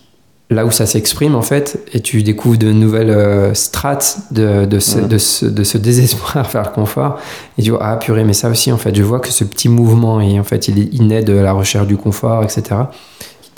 [0.50, 4.78] là où ça s'exprime en fait et tu découvres de nouvelles euh, strates de, de,
[4.78, 7.18] ce, de, ce, de, ce, désespoir à faire le confort
[7.58, 9.68] et tu vois ah purée mais ça aussi en fait je vois que ce petit
[9.68, 12.76] mouvement et en fait il, il naît de la recherche du confort etc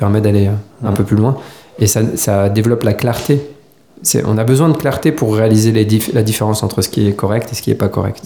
[0.01, 1.37] permet d'aller euh, un peu plus loin.
[1.79, 3.41] Et ça, ça développe la clarté.
[4.25, 7.51] On a besoin de clarté pour réaliser les la différence entre ce qui est correct
[7.53, 8.23] et ce qui n'est pas correct.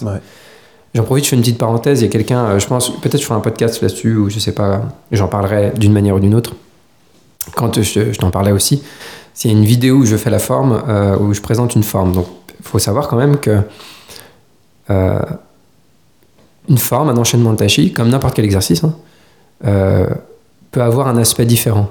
[0.94, 2.00] J'en profite, je fais une petite parenthèse.
[2.00, 4.38] Il y a quelqu'un, euh, je pense, peut-être je ferai un podcast là-dessus ou je
[4.38, 6.54] sais pas, j'en parlerai d'une manière ou d'une autre.
[7.56, 8.82] Quand je, t'en parlais aussi,
[9.32, 12.12] c'est une vidéo où je fais la forme, euh, où je présente une forme.
[12.12, 12.26] Donc,
[12.58, 13.60] il faut savoir quand même que
[16.68, 18.94] une forme, un enchaînement de tachi, comme n'importe quel exercice, hein,
[20.70, 21.88] peut avoir un aspect différent.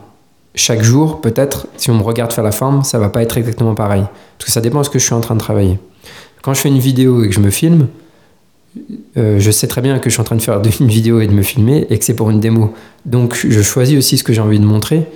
[0.56, 3.74] Chaque jour, peut-être, si on me regarde faire la forme, ça va pas être exactement
[3.74, 4.04] pareil.
[4.38, 5.80] Parce que ça dépend de ce que je suis en train de travailler.
[6.44, 7.88] Quand je fais une vidéo et que je me filme,
[9.18, 11.28] euh, je sais très bien que je suis en train de faire une vidéo et
[11.28, 12.74] de me filmer et que c'est pour une démo.
[13.06, 15.08] Donc je choisis aussi ce que j'ai envie de montrer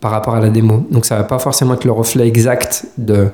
[0.00, 0.86] par rapport à la démo.
[0.90, 3.28] Donc ça va pas forcément être le reflet exact de,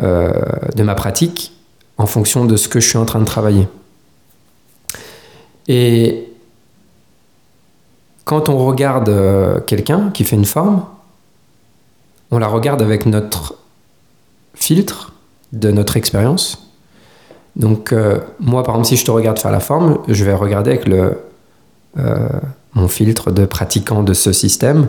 [0.00, 0.32] euh,
[0.76, 1.52] de ma pratique
[1.96, 3.66] en fonction de ce que je suis en train de travailler.
[5.66, 6.28] Et
[8.24, 10.84] quand on regarde euh, quelqu'un qui fait une forme,
[12.30, 13.56] on la regarde avec notre
[14.54, 15.14] filtre
[15.52, 16.70] de notre expérience.
[17.56, 20.70] Donc euh, moi, par exemple, si je te regarde faire la forme, je vais regarder
[20.72, 21.18] avec le,
[22.74, 24.88] mon filtre de pratiquant de ce système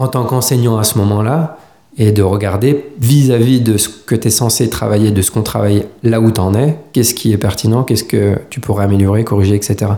[0.00, 1.58] en tant qu'enseignant à ce moment-là
[1.96, 5.86] et de regarder vis-à-vis de ce que tu es censé travailler, de ce qu'on travaille
[6.02, 9.54] là où tu en es, qu'est-ce qui est pertinent, qu'est-ce que tu pourrais améliorer, corriger,
[9.54, 9.92] etc.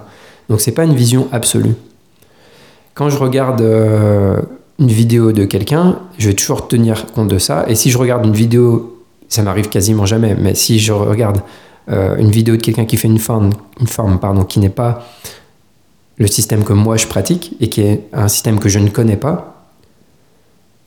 [0.51, 1.75] Donc c'est pas une vision absolue
[2.95, 4.37] quand je regarde euh,
[4.79, 7.65] une vidéo de quelqu'un, je vais toujours tenir compte de ça.
[7.69, 11.41] Et si je regarde une vidéo, ça m'arrive quasiment jamais, mais si je regarde
[11.91, 15.07] euh, une vidéo de quelqu'un qui fait une forme, une forme pardon, qui n'est pas
[16.19, 19.17] le système que moi je pratique et qui est un système que je ne connais
[19.17, 19.52] pas,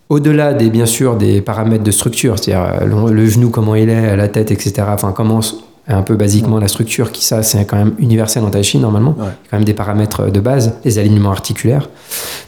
[0.10, 4.16] au-delà des bien sûr des paramètres de structure, c'est-à-dire euh, le, genou comment il est,
[4.16, 4.84] la tête, etc.
[4.90, 5.42] Enfin comment
[5.88, 9.16] un peu basiquement la structure, qui ça c'est quand même universel en tai chi normalement,
[9.18, 11.90] il y a quand même des paramètres de base, les alignements articulaires.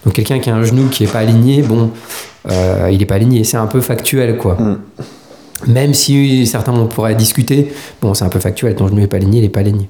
[0.06, 1.92] Donc quelqu'un qui a un genou qui est pas aligné, bon,
[2.50, 4.56] euh, il est pas aligné, c'est un peu factuel quoi.
[4.56, 4.78] Mm.
[5.68, 9.18] Même si certains on pourrait discuter, bon c'est un peu factuel, ton genou est pas
[9.18, 9.90] aligné, il est pas aligné.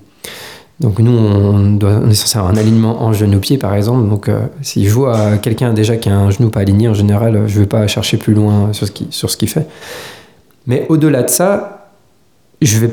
[0.80, 4.30] Donc nous on, doit, on est censé avoir un alignement en genou-pied par exemple, donc
[4.30, 7.60] euh, si je vois quelqu'un déjà qui a un genou pas aligné, en général je
[7.60, 9.68] vais pas chercher plus loin sur ce qu'il fait.
[10.68, 11.92] Mais au-delà de ça,
[12.62, 12.92] je vais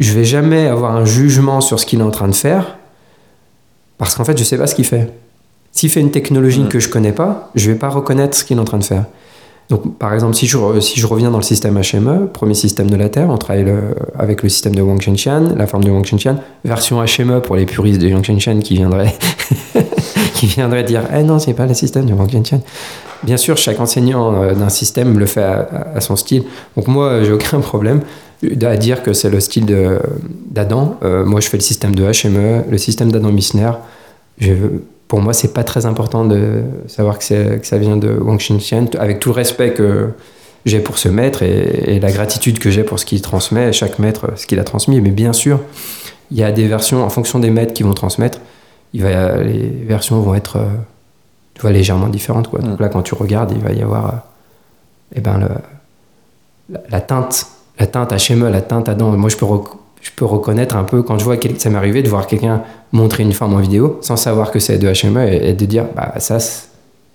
[0.00, 2.76] je vais jamais avoir un jugement sur ce qu'il est en train de faire
[3.98, 5.12] parce qu'en fait, je sais pas ce qu'il fait.
[5.72, 6.68] S'il fait une technologie mm.
[6.68, 9.04] que je connais pas, je vais pas reconnaître ce qu'il est en train de faire.
[9.70, 13.28] Donc, par exemple, si je, reviens dans le système HME, premier système de la Terre,
[13.30, 13.66] on travaille
[14.18, 17.64] avec le système de Wang Chenshan, la forme de Wang Chenshan, version HME pour les
[17.64, 19.14] puristes de Wang Chenshan qui viendraient,
[20.34, 22.60] qui viendraient dire Eh non, c'est pas le système de Wang Chenshan.
[23.22, 26.44] Bien sûr, chaque enseignant euh, d'un système le fait à, son style.
[26.76, 28.02] Donc, moi, j'ai aucun problème
[28.62, 29.64] à dire que c'est le style
[30.50, 30.98] d'Adam.
[31.02, 33.70] Euh, moi, je fais le système de HME, le système d'Adam Missner.
[35.14, 38.86] Pour moi, c'est pas très important de savoir que, que ça vient de Wang Xinxian,
[38.98, 40.08] avec tout le respect que
[40.66, 44.32] j'ai pour ce maître et, la gratitude que j'ai pour ce qu'il transmet, chaque maître
[44.34, 45.00] ce qu'il a transmis.
[45.00, 45.60] Mais bien sûr,
[46.32, 48.40] il y a des versions en fonction des maîtres qui vont transmettre.
[48.92, 50.66] il va, les versions vont être euh,
[51.54, 52.48] tu vois, légèrement différentes.
[52.48, 52.58] Quoi.
[52.58, 52.82] Donc Mm.
[52.82, 54.18] là, quand tu regardes, il va y avoir euh,
[55.14, 55.48] eh ben, le,
[56.70, 57.46] la, la teinte,
[57.78, 59.16] la teinte HME, la teinte Adam.
[59.16, 59.46] Moi, je peux,
[60.04, 62.62] je peux reconnaître un peu, quand je vois, ça m'est arrivé de voir quelqu'un
[62.92, 66.14] montrer une forme en vidéo sans savoir que c'est de HME et, de dire, bah,
[66.18, 66.38] ça,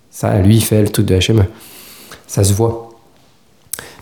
[0.09, 1.43] ça, lui, fait le truc de HME.
[2.25, 2.89] Ça se voit.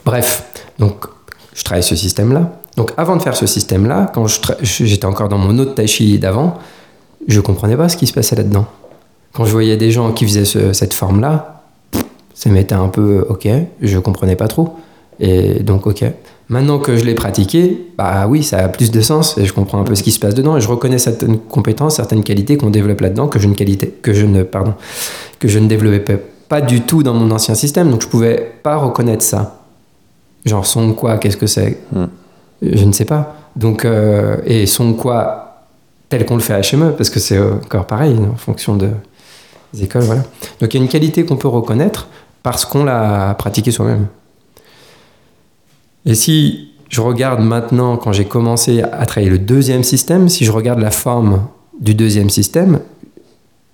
[0.06, 0.45] Bref,
[0.80, 1.06] donc
[1.54, 2.54] je travaille ce système-là.
[2.78, 5.86] Donc avant de faire ce système-là, quand je tra- j'étais encore dans mon autre tai
[5.88, 6.58] chi d'avant,
[7.28, 8.65] je comprenais pas ce qui se passait là-dedans.
[9.34, 11.63] Quand je voyais des gens qui faisaient ce- cette forme-là,
[12.34, 13.47] ça m'était un peu ok,
[13.82, 14.76] je comprenais pas trop.
[15.19, 16.03] Et donc ok.
[16.49, 19.82] Maintenant que je l'ai pratiqué, bah oui, ça a plus de sens et je comprends
[19.82, 22.69] un peu ce qui se passe dedans et je reconnais certaines compétences, certaines qualités qu'on
[22.69, 24.73] développe là-dedans que je ne qualité, que je ne pardon,
[25.39, 27.91] que je ne développais pas du tout dans mon ancien système.
[27.91, 29.65] Donc je pouvais pas reconnaître ça.
[30.45, 31.80] Genre son quoi, qu'est-ce que c'est?
[31.91, 32.06] Mm.
[32.62, 33.36] Je ne sais pas.
[33.58, 35.65] Donc euh, et son quoi
[36.08, 38.89] tel qu'on le fait à HME parce que c'est encore pareil en fonction de
[39.73, 40.21] des écoles voilà.
[40.62, 42.08] Donc il y a une qualité qu'on peut reconnaître
[42.41, 44.08] parce qu'on l'a pratiqué soi-même.
[46.08, 50.52] Et si je regarde maintenant, quand j'ai commencé à travailler le deuxième système, si je
[50.52, 51.46] regarde la forme
[51.80, 52.80] du deuxième système,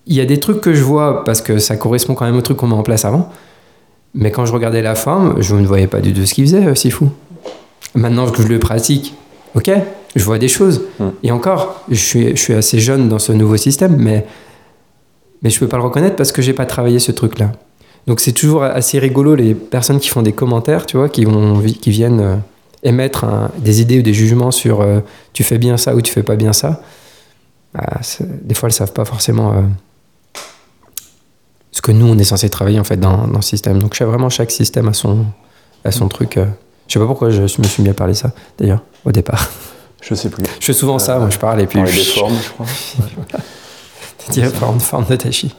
[0.08, 2.42] il y a des trucs que je vois parce que ça correspond quand même au
[2.42, 3.30] truc qu'on met en place avant.
[4.16, 6.66] Mais quand je regardais la forme, je ne voyais pas du tout ce qu'il faisait,
[6.66, 7.10] euh, c'est fou.
[7.96, 9.14] Maintenant que je le pratique,
[9.56, 9.72] ok,
[10.16, 10.84] je vois des choses.
[11.22, 14.26] Et encore, je suis, je suis assez jeune dans ce nouveau système, mais,
[15.44, 17.52] mais je peux pas le reconnaître parce que j'ai pas travaillé ce truc-là.
[18.08, 21.62] Donc c'est toujours assez rigolo les personnes qui font des commentaires, tu vois, qui, vont,
[21.62, 22.36] qui viennent euh,
[22.84, 25.00] émettre un- des idées ou des jugements sur euh,
[25.32, 26.82] tu fais bien ça ou tu fais pas bien ça.
[27.74, 28.02] Bah,
[28.44, 29.62] des fois, elles savent pas forcément euh,
[31.72, 33.80] ce que nous on est censé travailler en fait dans, dans le système.
[33.80, 35.26] Donc vraiment chaque système a son,
[35.86, 36.38] a son truc.
[36.88, 39.50] Je sais pas pourquoi je me suis mis à parler ça d'ailleurs au départ.
[40.02, 40.44] Je sais plus.
[40.60, 42.66] Je fais souvent ça, moi je parle et puis des formes, je crois.
[44.30, 45.56] dire forme, forme de tachi.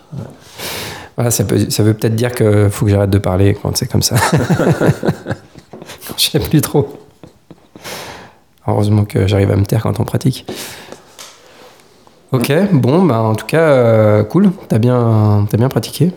[1.16, 3.86] Voilà, ça, peut, ça veut peut-être dire qu'il faut que j'arrête de parler quand c'est
[3.86, 4.16] comme ça.
[6.08, 6.88] quand je sais plus trop.
[8.66, 10.46] Heureusement que j'arrive à me taire quand on pratique.
[12.32, 14.50] Ok, bon, bah en tout cas, euh, cool.
[14.68, 16.12] T'as bien, t'as bien pratiqué.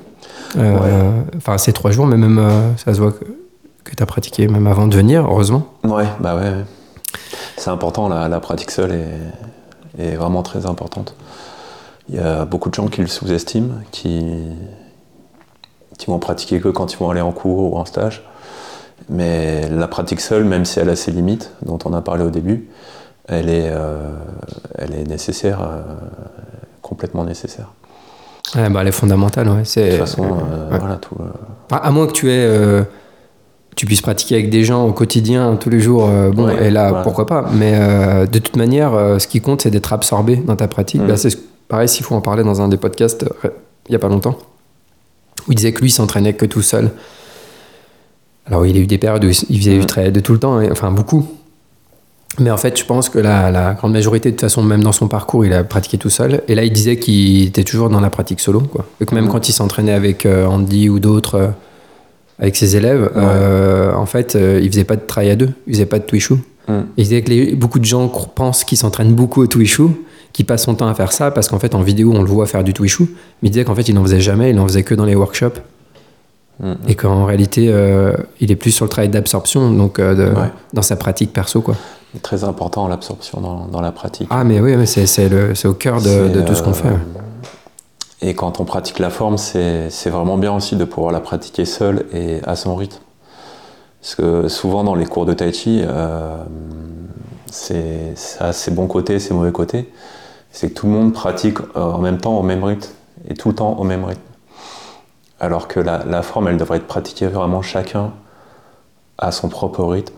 [0.58, 3.26] Euh, Enfin, ces trois jours, mais même euh, ça se voit que,
[3.84, 5.68] que t'as pratiqué même avant de venir, heureusement.
[5.84, 6.42] Ouais, bah ouais.
[6.42, 6.66] ouais.
[7.58, 11.14] C'est important, la, la pratique seule est, est vraiment très importante.
[12.10, 14.26] Il y a beaucoup de gens qui le sous-estiment, qui,
[15.98, 18.24] qui vont pratiquer que quand ils vont aller en cours ou en stage.
[19.10, 22.30] Mais la pratique seule, même si elle a ses limites, dont on a parlé au
[22.30, 22.68] début,
[23.28, 24.10] elle est, euh,
[24.78, 25.82] elle est nécessaire, euh,
[26.82, 27.68] complètement nécessaire.
[28.56, 29.64] Ouais, bah, elle est fondamentale, ouais.
[29.64, 30.80] De toute façon, euh, ouais.
[30.80, 31.16] voilà, tout,
[31.70, 32.86] À, moins que tu aies,
[33.76, 36.90] tu puisses pratiquer avec des gens au quotidien, tous les jours, bon, Ouais, et là,
[36.90, 37.04] voilà.
[37.04, 37.50] pourquoi pas.
[37.54, 37.78] Mais
[38.26, 41.02] de toute manière, ce qui compte, c'est d'être absorbé dans ta pratique.
[41.02, 41.08] Mm.
[41.08, 43.26] Bah, c'est pareil, s'il faut en parler dans un des podcasts,
[43.90, 44.38] il y a pas longtemps,
[45.48, 46.92] où il disait que lui s'entraînait que tout seul.
[48.46, 50.62] Alors, il a eu des périodes où il faisait du trade de tout le temps,
[50.62, 51.26] et- enfin beaucoup.
[52.40, 54.92] Mais en fait, je pense que la, la grande majorité, de toute façon, même dans
[54.92, 56.42] son parcours, il a pratiqué tout seul.
[56.48, 58.60] Et là, il disait qu'il était toujours dans la pratique solo.
[58.62, 58.86] Quoi.
[59.02, 61.48] Et que même quand il s'entraînait avec euh, Andy ou d'autres, euh,
[62.40, 65.50] avec ses élèves, euh, en fait, euh, il faisait pas de travail à deux.
[65.66, 66.36] Il faisait pas de Twishu.
[66.68, 66.74] Mm.
[66.98, 69.84] Il disait que les- beaucoup de gens pensent qu'il s'entraîne beaucoup au Twishu,
[70.34, 72.46] qu'il passe son temps à faire ça, parce qu'en fait, en vidéo, on le voit
[72.46, 73.04] faire du Twishu.
[73.42, 75.16] Mais il disait qu'en fait, il n'en faisait jamais, il n'en faisait que dans les
[75.16, 75.60] workshops.
[76.60, 80.34] mm, Et qu'en réalité, euh, il est plus sur le travail d'absorption, donc euh, de-
[80.36, 80.50] Ouais.
[80.74, 81.62] dans sa pratique perso.
[81.62, 81.76] quoi.
[82.14, 84.28] c'est très important l'absorption dans, dans la pratique.
[84.32, 86.72] Ah, mais oui, mais c'est, c'est, le, c'est au cœur de, de tout ce qu'on
[86.72, 86.96] euh, fait.
[88.22, 91.66] Et quand on pratique la forme, c'est c'est vraiment bien aussi de pouvoir la pratiquer
[91.66, 92.98] seul et à son rythme.
[94.08, 96.38] Parce que souvent dans les cours de tai chi, euh,
[97.52, 99.92] c'est ça a ses bons côtés, ses mauvais côtés.
[100.50, 102.90] C'est que tout le monde pratique euh, en même temps au même rythme
[103.28, 104.22] et tout le temps au même rythme.
[105.42, 108.14] Alors que la, la forme, elle devrait être pratiquée vraiment chacun
[109.18, 110.14] à son propre rythme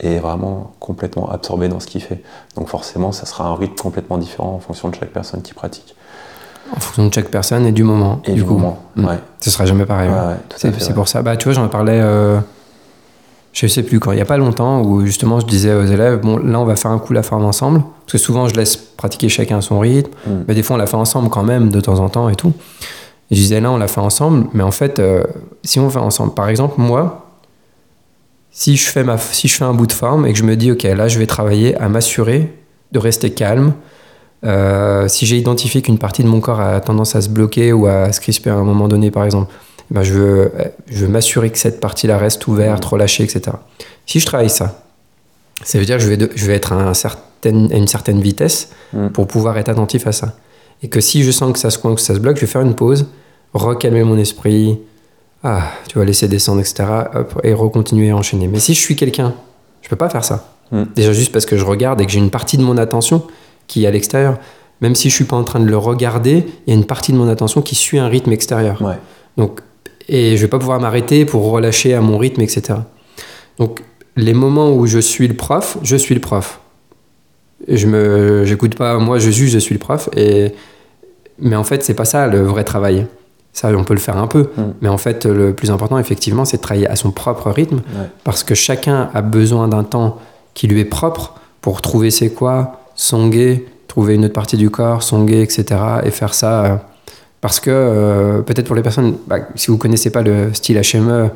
[0.00, 2.22] et vraiment complètement absorbé dans ce qu'il fait.
[2.56, 5.94] Donc forcément, ça sera un rythme complètement différent en fonction de chaque personne qui pratique.
[6.74, 8.22] En fonction de chaque personne et du moment.
[8.24, 8.54] Et du, coup.
[8.54, 8.78] moment.
[8.96, 9.04] Mm.
[9.04, 9.18] Ouais.
[9.40, 10.08] Ce sera jamais pareil.
[10.08, 10.20] Ouais, ouais.
[10.22, 11.20] à C'est, pour ça.
[11.20, 12.40] Bah, tu vois, j'en parlais, euh,
[13.54, 16.20] je sais plus quand, il y a pas longtemps, où justement je disais aux élèves,
[16.20, 17.82] bon, là on va faire un coup la forme ensemble.
[18.00, 20.10] Parce que souvent je laisse pratiquer chacun son rythme.
[20.26, 20.30] Mm.
[20.48, 22.52] Mais des fois on la fait ensemble quand même, de temps en temps et tout.
[23.30, 24.48] Et je disais, là on la fait ensemble.
[24.54, 25.22] Mais en fait, euh,
[25.62, 27.28] si on fait ensemble, par exemple, moi,
[28.50, 30.56] si je, fais ma, si je fais un bout de forme et que je me
[30.56, 32.52] dis, ok, là je vais travailler à m'assurer
[32.90, 33.72] de rester calme.
[34.44, 37.86] Euh, si j'ai identifié qu'une partie de mon corps a tendance à se bloquer ou
[37.86, 39.50] à se crisper à un moment donné, par exemple,
[39.90, 40.52] ben je veux,
[40.86, 43.56] je veux m'assurer que cette partie-là reste ouverte, relâchée, etc.
[44.06, 44.82] Si je travaille ça,
[45.62, 47.20] ça veut dire que je vais, de- je vais être à, un certain-
[47.70, 49.08] à une certaine vitesse Mm.
[49.08, 50.34] pour pouvoir être attentif à ça.
[50.82, 52.46] Et que si je sens que ça se coince, que ça se bloque, je vais
[52.46, 53.06] faire une pause,
[53.52, 54.78] recalmer mon esprit,
[55.42, 56.84] ah, tu vas laisser descendre, etc.
[57.14, 58.48] hop, et recontinuer à enchaîner.
[58.48, 59.34] Mais si je suis quelqu'un,
[59.82, 60.48] je peux pas faire ça.
[60.72, 60.82] Mm.
[60.96, 63.22] Déjà juste parce que je regarde et que j'ai une partie de mon attention
[63.66, 64.38] qui est à l'extérieur.
[64.80, 67.12] Même si je suis pas en train de le regarder, il y a une partie
[67.12, 68.80] de mon attention qui suit un rythme extérieur.
[68.82, 68.96] Ouais.
[69.36, 69.60] Donc,
[70.08, 72.80] et je vais pas pouvoir m'arrêter pour relâcher à mon rythme, etc.
[73.58, 73.80] Donc,
[74.16, 76.60] les moments où je suis le prof, je suis le prof.
[77.66, 80.08] Je me, j'écoute pas, moi je juge, je suis le prof.
[80.16, 80.52] Et,
[81.38, 83.06] mais en fait, c'est pas ça le vrai travail.
[83.52, 84.50] Ça, on peut le faire un peu.
[84.56, 84.62] Mm.
[84.82, 87.76] Mais en fait, le plus important, effectivement, c'est de travailler à son propre rythme.
[87.76, 88.08] Ouais.
[88.24, 90.18] Parce que chacun a besoin d'un temps
[90.54, 95.02] qui lui est propre pour trouver c'est quoi, songer, trouver une autre partie du corps,
[95.02, 95.64] songer, etc.
[96.04, 96.88] Et faire ça.
[97.44, 101.28] Parce que euh, peut-être pour les personnes, bah, si vous connaissez pas le style HME,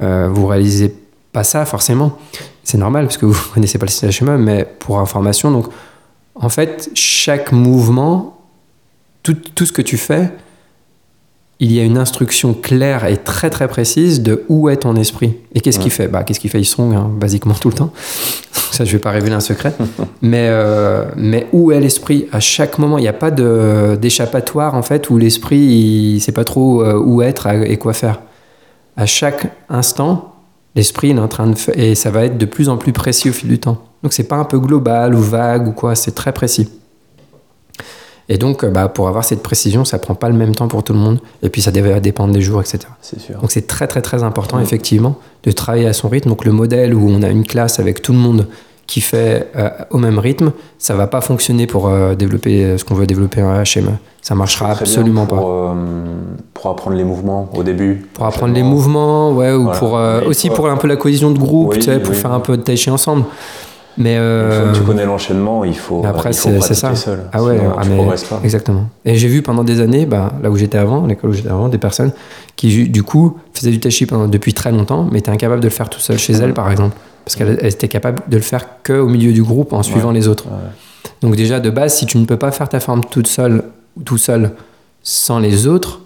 [0.00, 0.94] euh, vous réalisez
[1.32, 2.16] pas ça forcément.
[2.62, 5.66] C'est normal parce que vous connaissez pas le style HME, mais pour information, donc
[6.36, 8.38] en fait, chaque mouvement,
[9.24, 10.30] tout, tout ce que tu fais,
[11.60, 15.34] il y a une instruction claire et très très précise de où est ton esprit.
[15.54, 16.08] Et qu'est-ce qu'il fait?
[16.08, 16.60] Bah, Qu'est-ce qu'il fait?
[16.60, 17.92] Il songe, hein, basiquement tout le temps.
[18.72, 19.74] Ça, je vais pas révéler un secret.
[20.22, 22.26] mais, euh, mais où est l'esprit?
[22.32, 26.18] À chaque moment, il n'y a pas de- d'échappatoire en fait où l'esprit, il ne
[26.20, 28.20] sait pas trop euh, où être et quoi faire.
[28.96, 30.34] À chaque instant,
[30.74, 32.92] l'esprit il est en train de fa- et ça va être de plus en plus
[32.92, 33.78] précis au fil du temps.
[34.02, 36.68] Donc c'est pas un peu global ou vague ou quoi, c'est très précis.
[38.32, 40.82] Et donc, euh, bah, pour avoir cette précision, ça prend pas le même temps pour
[40.84, 41.18] tout le monde.
[41.42, 42.78] Et puis, ça va dépendre des jours, etc.
[43.02, 43.38] Sûr.
[43.40, 46.28] Donc, c'est très, très, très important, effectivement, de travailler à son rythme.
[46.30, 48.46] Donc, le modèle où on a une classe avec tout le monde
[48.86, 52.94] qui fait euh, au même rythme, ça va pas fonctionner pour euh, développer ce qu'on
[52.94, 53.96] veut développer en HM.
[54.22, 55.44] Ça marchera absolument pour, pas.
[55.44, 55.74] euh,
[56.54, 58.06] pour apprendre les mouvements au début.
[58.14, 59.78] Pour apprendre les mouvements, ouais, ou Voilà.
[60.20, 62.20] pour aussi pour un peu la cohésion de groupe, Oui, tu sais, pour oui.
[62.20, 63.24] faire un peu de tai chi ensemble.
[63.98, 66.94] Mais euh, que tu connais l'enchaînement, il faut, après, c'est- ça.
[66.94, 67.20] seul.
[67.32, 68.40] Ah ouais, Sinon, ah tu mais- progresses pas.
[68.44, 68.86] Exactement.
[69.04, 71.48] Et j'ai vu pendant des années, bah, là où j'étais avant, à l'école où j'étais
[71.50, 72.12] avant, des personnes
[72.56, 75.66] qui, du coup, faisaient du tai chi pendant- depuis très longtemps, mais étaient incapables de
[75.66, 76.96] le faire tout seul chez elles, par exemple.
[77.24, 80.14] Parce qu'elles elles étaient capables de le faire qu'au milieu du groupe en suivant Ouais.
[80.14, 80.46] les autres.
[80.46, 80.70] Ouais.
[81.22, 83.64] Donc, déjà, de base, si tu ne peux pas faire ta forme toute seule,
[83.96, 84.52] ou tout seul,
[85.02, 86.00] sans les autres,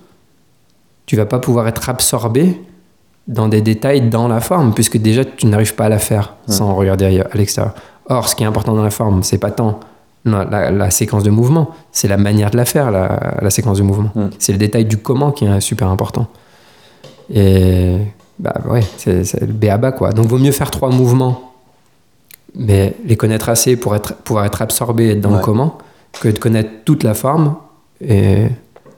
[1.07, 2.61] tu vas pas pouvoir être absorbé
[3.27, 6.75] dans des détails dans la forme, puisque déjà, tu n'arrives pas à la faire sans
[6.75, 7.75] regarder à l'extérieur.
[8.09, 9.81] Or, ce qui est important dans la forme, c'est pas tant
[10.27, 13.79] la, la- la séquence de mouvement, c'est la manière de la faire, la, la séquence
[13.79, 14.11] de mouvement.
[14.39, 16.27] C'est le détail du comment qui est super important.
[17.33, 17.97] Et
[18.39, 20.13] bah ouais, c'est le B à bas quoi.
[20.13, 21.53] Donc, vaut mieux faire trois mouvements,
[22.55, 25.79] mais les connaître assez pour être, pouvoir être absorbé dans le comment,
[26.21, 27.55] que de connaître toute la forme.
[28.01, 28.47] Et...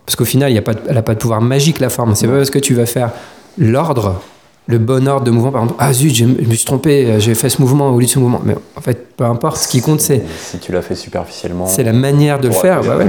[0.04, 2.14] Parce qu'au final, y a pas de- elle n'a pas de pouvoir magique la forme.
[2.14, 3.10] C'est pas parce que tu vas faire
[3.58, 4.20] l'ordre,
[4.68, 7.06] le bon ordre de mouvement, par exemple, ah zut, je me je me suis trompé,
[7.06, 8.40] euh, j'ai fait ce mouvement au lieu de ce mouvement.
[8.44, 11.66] Mais en fait, peu importe, ce qui compte, c'est Si tu l'as fait superficiellement.
[11.66, 12.82] c'est la manière de le faire.
[12.82, 13.06] Bah ouais.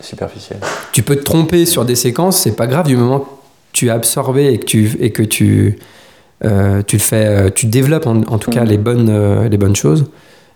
[0.00, 0.58] superficiels.
[0.92, 3.26] Tu peux te tromper sur des séquences, c'est pas grave du moment que
[3.72, 5.78] tu as absorbé et que tu, et que tu,
[6.44, 8.68] euh, tu le fais, euh, tu développes en, en tout cas Mhm.
[8.68, 10.06] les bonnes, euh, les bonnes choses.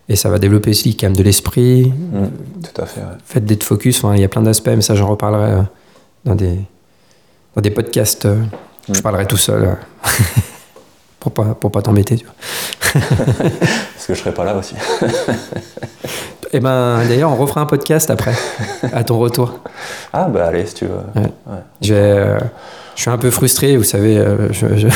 [0.09, 2.27] Et ça va développer aussi quand même de l'esprit, Mm,
[2.75, 3.01] Tout à fait.
[3.01, 3.07] ouais.
[3.25, 4.03] fait d'être focus.
[4.03, 5.63] Enfin, il y a plein d'aspects, mais ça, j'en reparlerai euh,
[6.25, 6.57] dans des,
[7.55, 8.27] dans des podcasts.
[8.93, 9.75] Je parlerai tout seul euh,
[11.21, 12.17] pour pas, pour pas t'embêter.
[12.17, 12.35] tu vois.
[13.43, 14.75] Parce que je serai pas là aussi.
[16.53, 18.35] Et ben, d'ailleurs, on refera un podcast après,
[18.93, 19.61] à ton retour.
[20.13, 20.91] Ah bah allez, si tu veux.
[21.21, 21.29] Ouais.
[21.47, 21.59] Ouais.
[21.81, 22.39] Je, euh,
[22.97, 24.89] je suis un peu frustré, vous savez, euh, je, je-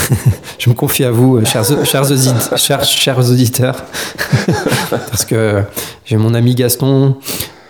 [0.58, 3.84] je me confie à vous, chers, chers, audit- chers, chers auditeurs,
[4.90, 5.62] parce que
[6.04, 7.16] j'ai mon ami Gaston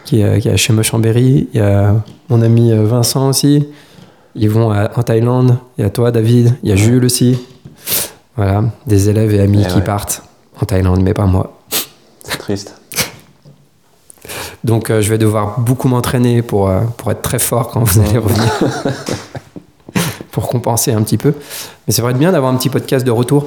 [0.07, 1.95] qui est, qui est chez Chambéry, il y a
[2.31, 3.69] mon ami Vincent aussi,
[4.35, 7.39] ils vont à- en Thaïlande, il y a toi David, il y a Jules aussi.
[8.37, 9.85] Voilà, des élèves et amis Eh qui ouais.
[9.85, 10.23] partent
[10.61, 11.59] en Thaïlande, mais pas moi.
[12.25, 12.75] C'est triste.
[14.65, 18.01] Donc euh, je vais devoir beaucoup m'entraîner pour, euh, pour être très fort quand vous
[18.01, 18.51] allez revenir.
[20.31, 21.33] pour compenser un petit peu.
[21.87, 23.47] Mais c'est vrai bien d'avoir un petit podcast de retour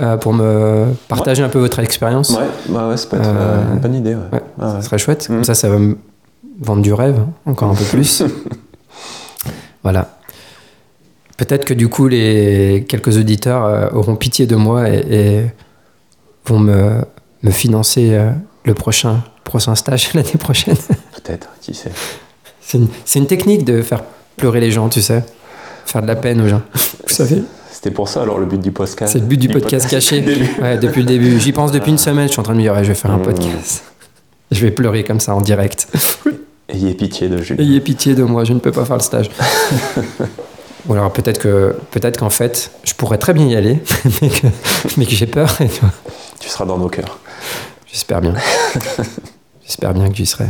[0.00, 2.30] euh, pour me partager un peu votre expérience.
[2.30, 4.14] Ouais, bah ouais, c'est pas Euh, une bonne idée.
[4.14, 4.42] Ouais.
[4.60, 4.78] Ah.
[4.80, 5.28] Ce serait chouette.
[5.28, 5.34] Mm.
[5.34, 5.96] Comme ça, ça va me
[6.60, 8.22] vendre du rêve hein, encore un peu plus.
[9.84, 10.13] voilà.
[11.36, 15.40] Peut-être que du coup, les quelques auditeurs euh, auront pitié de moi et, et
[16.46, 17.00] vont me,
[17.42, 18.30] me financer euh,
[18.64, 20.76] le prochain, prochain stage l'année prochaine.
[21.14, 21.92] Peut-être, qui sait.
[22.60, 24.02] C'est une, technique de faire
[24.36, 25.22] pleurer les gens, tu sais.
[25.86, 26.62] Faire de la peine aux gens.
[26.74, 29.12] Vous savez C'était pour ça alors le but du podcast.
[29.12, 30.20] C'est le but du podcast caché.
[30.20, 30.62] depuis le début.
[30.62, 31.40] Ouais, depuis le début.
[31.40, 32.26] J'y pense depuis une semaine.
[32.26, 33.22] Je suis en train de me dire, ouais, je vais faire un Mmh.
[33.22, 33.84] podcast.
[34.50, 35.88] Je vais pleurer comme ça en direct.
[36.70, 37.60] Ayez pitié de Jules.
[37.60, 39.30] Ayez pitié de moi, je ne peux pas faire le stage.
[40.88, 43.82] Ou alors peut-être que peut-être qu'en fait, je pourrais très bien y aller,
[44.22, 44.46] mais que,
[44.98, 45.60] mais que j'ai peur.
[45.60, 45.90] et tu vois.
[46.40, 47.18] Tu seras dans nos cœurs.
[47.90, 48.34] J'espère bien.
[49.66, 50.46] J'espère bien que j'y serai.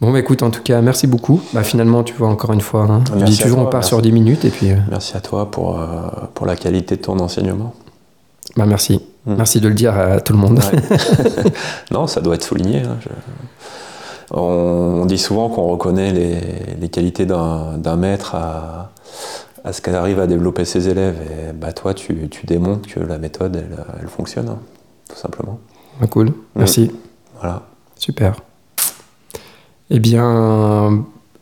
[0.00, 1.40] Bon, bah écoute, en tout cas, merci beaucoup.
[1.52, 3.88] Bah, finalement, tu vois, encore une fois, hein, je dis toujours, toi, on part merci.
[3.88, 4.70] sur 10 minutes et puis.
[4.70, 5.86] euh, Merci à toi pour, euh,
[6.34, 7.74] pour la qualité de ton enseignement.
[8.56, 9.00] bah, merci.
[9.26, 9.34] Mm.
[9.36, 10.58] Merci de le dire à tout le monde.
[10.60, 11.50] Ouais.
[11.90, 12.82] non, ça doit être souligné.
[12.82, 13.08] hein, je-
[14.30, 16.36] On, on dit souvent qu'on reconnaît les,
[16.80, 18.90] les qualités d'un maître à,
[19.64, 21.16] à ce qu'elle arrive à développer ses élèves.
[21.22, 24.58] Et bah, toi, tu, tu démontres que la méthode, elle, elle fonctionne, hein,
[25.08, 25.58] tout simplement.
[26.02, 26.32] Ah, cool.
[26.54, 26.90] Merci.
[27.40, 27.62] Voilà.
[27.96, 28.36] Super.
[29.90, 30.24] Eh bien,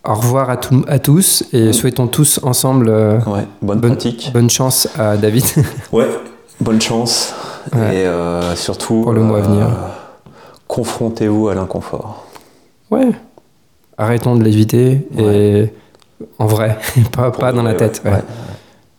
[0.05, 1.73] au revoir à, tout- à tous et Mm.
[1.73, 4.31] souhaitons tous ensemble euh, Ouais, bonne, bonne, pratique.
[4.33, 5.45] bonne chance à David.
[5.93, 6.07] Ouais,
[6.61, 7.35] bonne chance.
[7.75, 7.97] Ouais.
[7.97, 9.67] Et euh, surtout, Pour le mois à venir.
[10.69, 12.25] confrontez-vous à l'inconfort.
[12.91, 13.11] Ouais.
[13.99, 15.71] Arrêtons de l'éviter et
[16.39, 16.79] en vrai,
[17.13, 18.03] pas, pas dans la tête.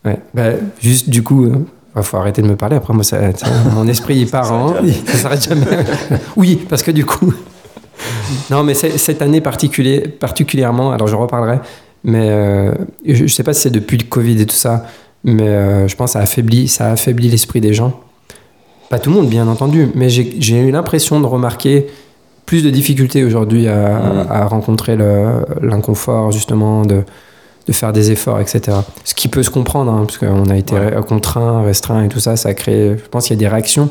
[0.05, 0.19] ouais.
[0.33, 1.51] Bah, juste du coup,
[1.97, 2.75] il faut arrêter de me parler.
[2.75, 3.19] Après, moi, ça,
[3.73, 4.75] mon esprit il part en.
[4.75, 4.91] jamais.
[5.05, 5.65] Ça s'arrête jamais.
[6.35, 7.33] oui, parce que du coup.
[8.51, 11.59] non, mais cette année particulier, particulièrement, alors je reparlerai,
[12.03, 12.73] mais euh,
[13.05, 14.85] je ne sais pas si c'est depuis le Covid et tout ça,
[15.23, 17.99] mais euh, je pense que ça affaiblit, ça affaiblit l'esprit des gens.
[18.89, 21.87] Pas tout le monde, bien entendu, mais j'ai eu l'impression de remarquer
[22.47, 24.27] plus de difficultés aujourd'hui à, Mm.
[24.31, 24.97] à rencontrer
[25.61, 27.03] l'inconfort, justement, de,
[27.67, 28.77] de faire des efforts, etc.
[29.03, 30.95] Ce qui peut se comprendre, hein, parce qu'on a été Ouais.
[31.07, 33.89] contraint, restreint et tout ça, ça a créé, je pense qu'il y a des réactions.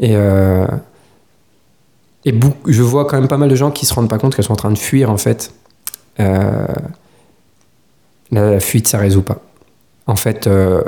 [0.00, 0.66] Et, euh,
[2.24, 2.34] et
[2.66, 4.52] je vois quand même pas mal de gens qui se rendent pas compte qu'elles sont
[4.52, 5.52] en train de fuir, en fait.
[6.20, 6.66] Euh,
[8.32, 9.38] la, la fuite, ça résout pas.
[10.06, 10.82] En fait, euh,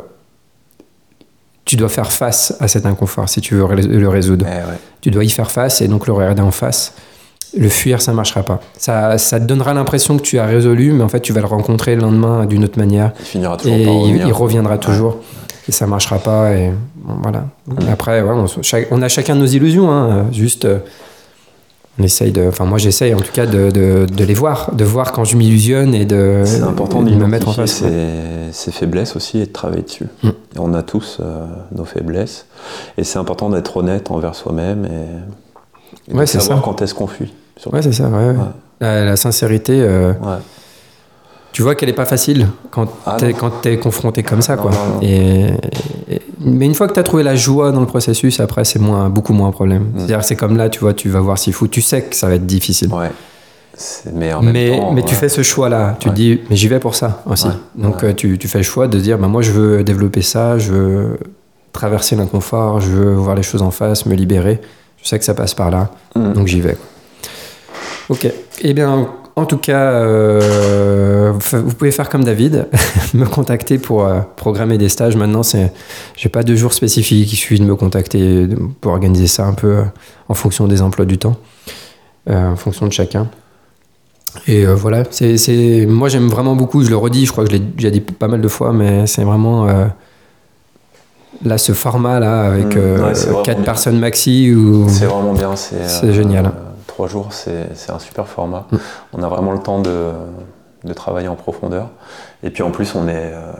[1.67, 4.79] tu dois faire face à cet inconfort si tu veux le résoudre Eh ouais.
[5.03, 6.95] tu dois y faire face et donc le regarder en face.
[7.59, 8.61] Le fuir, ça marchera pas.
[8.77, 11.47] Ça, ça te donnera l'impression que tu as résolu, mais en fait, tu vas le
[11.47, 14.27] rencontrer le lendemain d'une autre manière Il finira toujours et par il, revenir.
[14.27, 15.19] il reviendra toujours.
[15.69, 16.53] Et ça marchera pas.
[16.53, 17.45] Et bon, voilà.
[17.87, 18.45] Et après, ouais,
[18.91, 19.91] on a chacun nos illusions.
[19.91, 20.27] hein.
[20.33, 20.79] Juste, euh,
[21.99, 22.47] on essaye de.
[22.49, 25.36] Enfin, moi, j'essaye en tout cas de, de- de les voir, de voir quand je
[25.36, 27.70] m'illusionne et de, C'est important de me mettre en face.
[27.72, 27.88] ses,
[28.53, 30.07] ses faiblesses aussi et de travailler dessus.
[30.22, 30.28] Mm.
[30.28, 32.47] Et on a tous euh, nos faiblesses.
[32.99, 36.64] Et c'est important d'être honnête envers soi-même et, et de Ouais, savoir ça.
[36.64, 37.32] quand est-ce qu'on fuit.
[37.57, 37.76] surtout.
[37.76, 38.09] Ouais, c'est ça.
[38.09, 38.34] ouais.
[38.80, 39.80] La, la sincérité.
[39.80, 40.12] euh.
[41.57, 44.71] Tu vois qu'elle est pas facile quand Ah quand t'es confronté comme ça quoi.
[44.73, 45.01] non, non.
[45.01, 45.47] Et,
[46.11, 48.79] et- mais une fois que tu as trouvé la joie dans le processus, après c'est
[48.79, 49.85] moins beaucoup moins un problème.
[49.85, 49.93] Mm.
[49.97, 52.29] C'est-à-dire c'est comme là, tu vois, tu vas voir s'il faut, tu sais que ça
[52.29, 52.93] va être difficile.
[52.93, 53.11] Ouais.
[54.13, 56.15] Mais en même mais temps, mais tu fais ce choix là, tu Ouais.
[56.15, 57.49] te dis mais j'y vais pour ça aussi.
[57.75, 60.59] Donc euh, tu, tu fais le choix de dire bah moi je veux développer ça,
[60.59, 61.19] je veux
[61.73, 64.61] traverser l'inconfort, je veux voir les choses en face, me libérer.
[65.03, 65.89] Je sais que ça passe par là.
[66.17, 66.33] Mm.
[66.35, 66.77] Donc j'y vais.
[68.11, 68.31] Ok.
[68.61, 72.66] Eh bien, en tout cas, euh, vous pouvez faire comme David,
[73.14, 75.14] me contacter pour euh, programmer des stages.
[75.16, 75.72] Maintenant, c'est,
[76.16, 77.30] j'ai pas de jour spécifique.
[77.32, 78.49] Il suffit de me contacter
[78.80, 79.82] pour organiser ça un peu euh,
[80.28, 81.37] en fonction des emplois du temps,
[82.28, 83.28] en fonction de chacun.
[84.49, 86.82] Et voilà, c'est, c'est, moi j'aime vraiment beaucoup.
[86.82, 89.07] Je le redis, je crois que je l'ai déjà dit pas mal de fois, mais
[89.07, 89.66] c'est vraiment
[91.45, 92.78] là ce format là avec Mm.
[92.78, 93.64] euh, Ouais, quatre bien.
[93.64, 95.57] personnes maxi ou C'est vraiment bien.
[95.57, 96.53] C'est C'est génial.
[96.87, 98.66] Trois jours, c'est un super format.
[98.70, 98.76] Mm.
[99.14, 100.12] On a vraiment le temps de,
[100.84, 101.91] de travailler en profondeur.
[102.43, 103.53] Et puis en plus, on est, euh,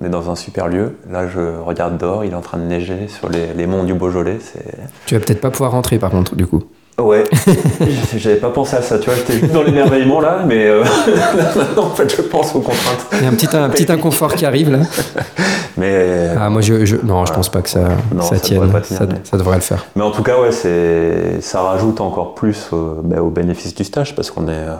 [0.00, 0.98] on est dans un super lieu.
[1.10, 3.94] Là, je regarde dehors, il est en train de neiger sur les, les monts du
[3.94, 4.38] Beaujolais.
[4.40, 6.64] C'est Tu vas peut-être pas pouvoir rentrer par contre, du coup.
[6.96, 7.24] Ouais,
[8.16, 10.84] j'avais pas pensé à ça, tu vois, j'étais dans l'émerveillement là, mais euh,
[11.56, 13.06] maintenant en fait je pense aux contraintes.
[13.14, 14.78] Il y a un petit, un petit inconfort qui arrive là.
[15.76, 17.80] Mais, Ah, moi, je, je- non, je pense pas que ça,
[18.14, 18.60] Non, ça ça tienne.
[18.60, 19.84] devrait pas tenir, ça, mais- ça devrait le faire.
[19.96, 24.14] mais en tout cas, ouais, c'est, ça rajoute encore plus au, au bénéfice du stage
[24.14, 24.76] parce qu'on est, euh,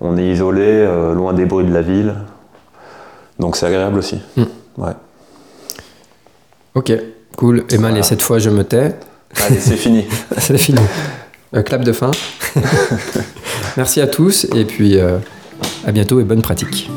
[0.00, 2.14] on est isolé, euh, loin des bruits de la ville.
[3.38, 4.20] Donc c'est agréable aussi.
[4.36, 4.42] Mm.
[4.78, 4.92] Ouais.
[6.74, 6.92] Ok,
[7.36, 7.58] cool.
[7.58, 7.94] Et ben, Voilà.
[7.94, 8.96] allez, cette fois, je me tais.
[9.46, 10.04] Allez, c'est fini.
[10.36, 10.80] C'est fini.
[11.54, 12.10] Euh, clap de fin.
[13.76, 15.18] Merci à tous et puis euh,
[15.86, 16.90] à bientôt et bonne pratique.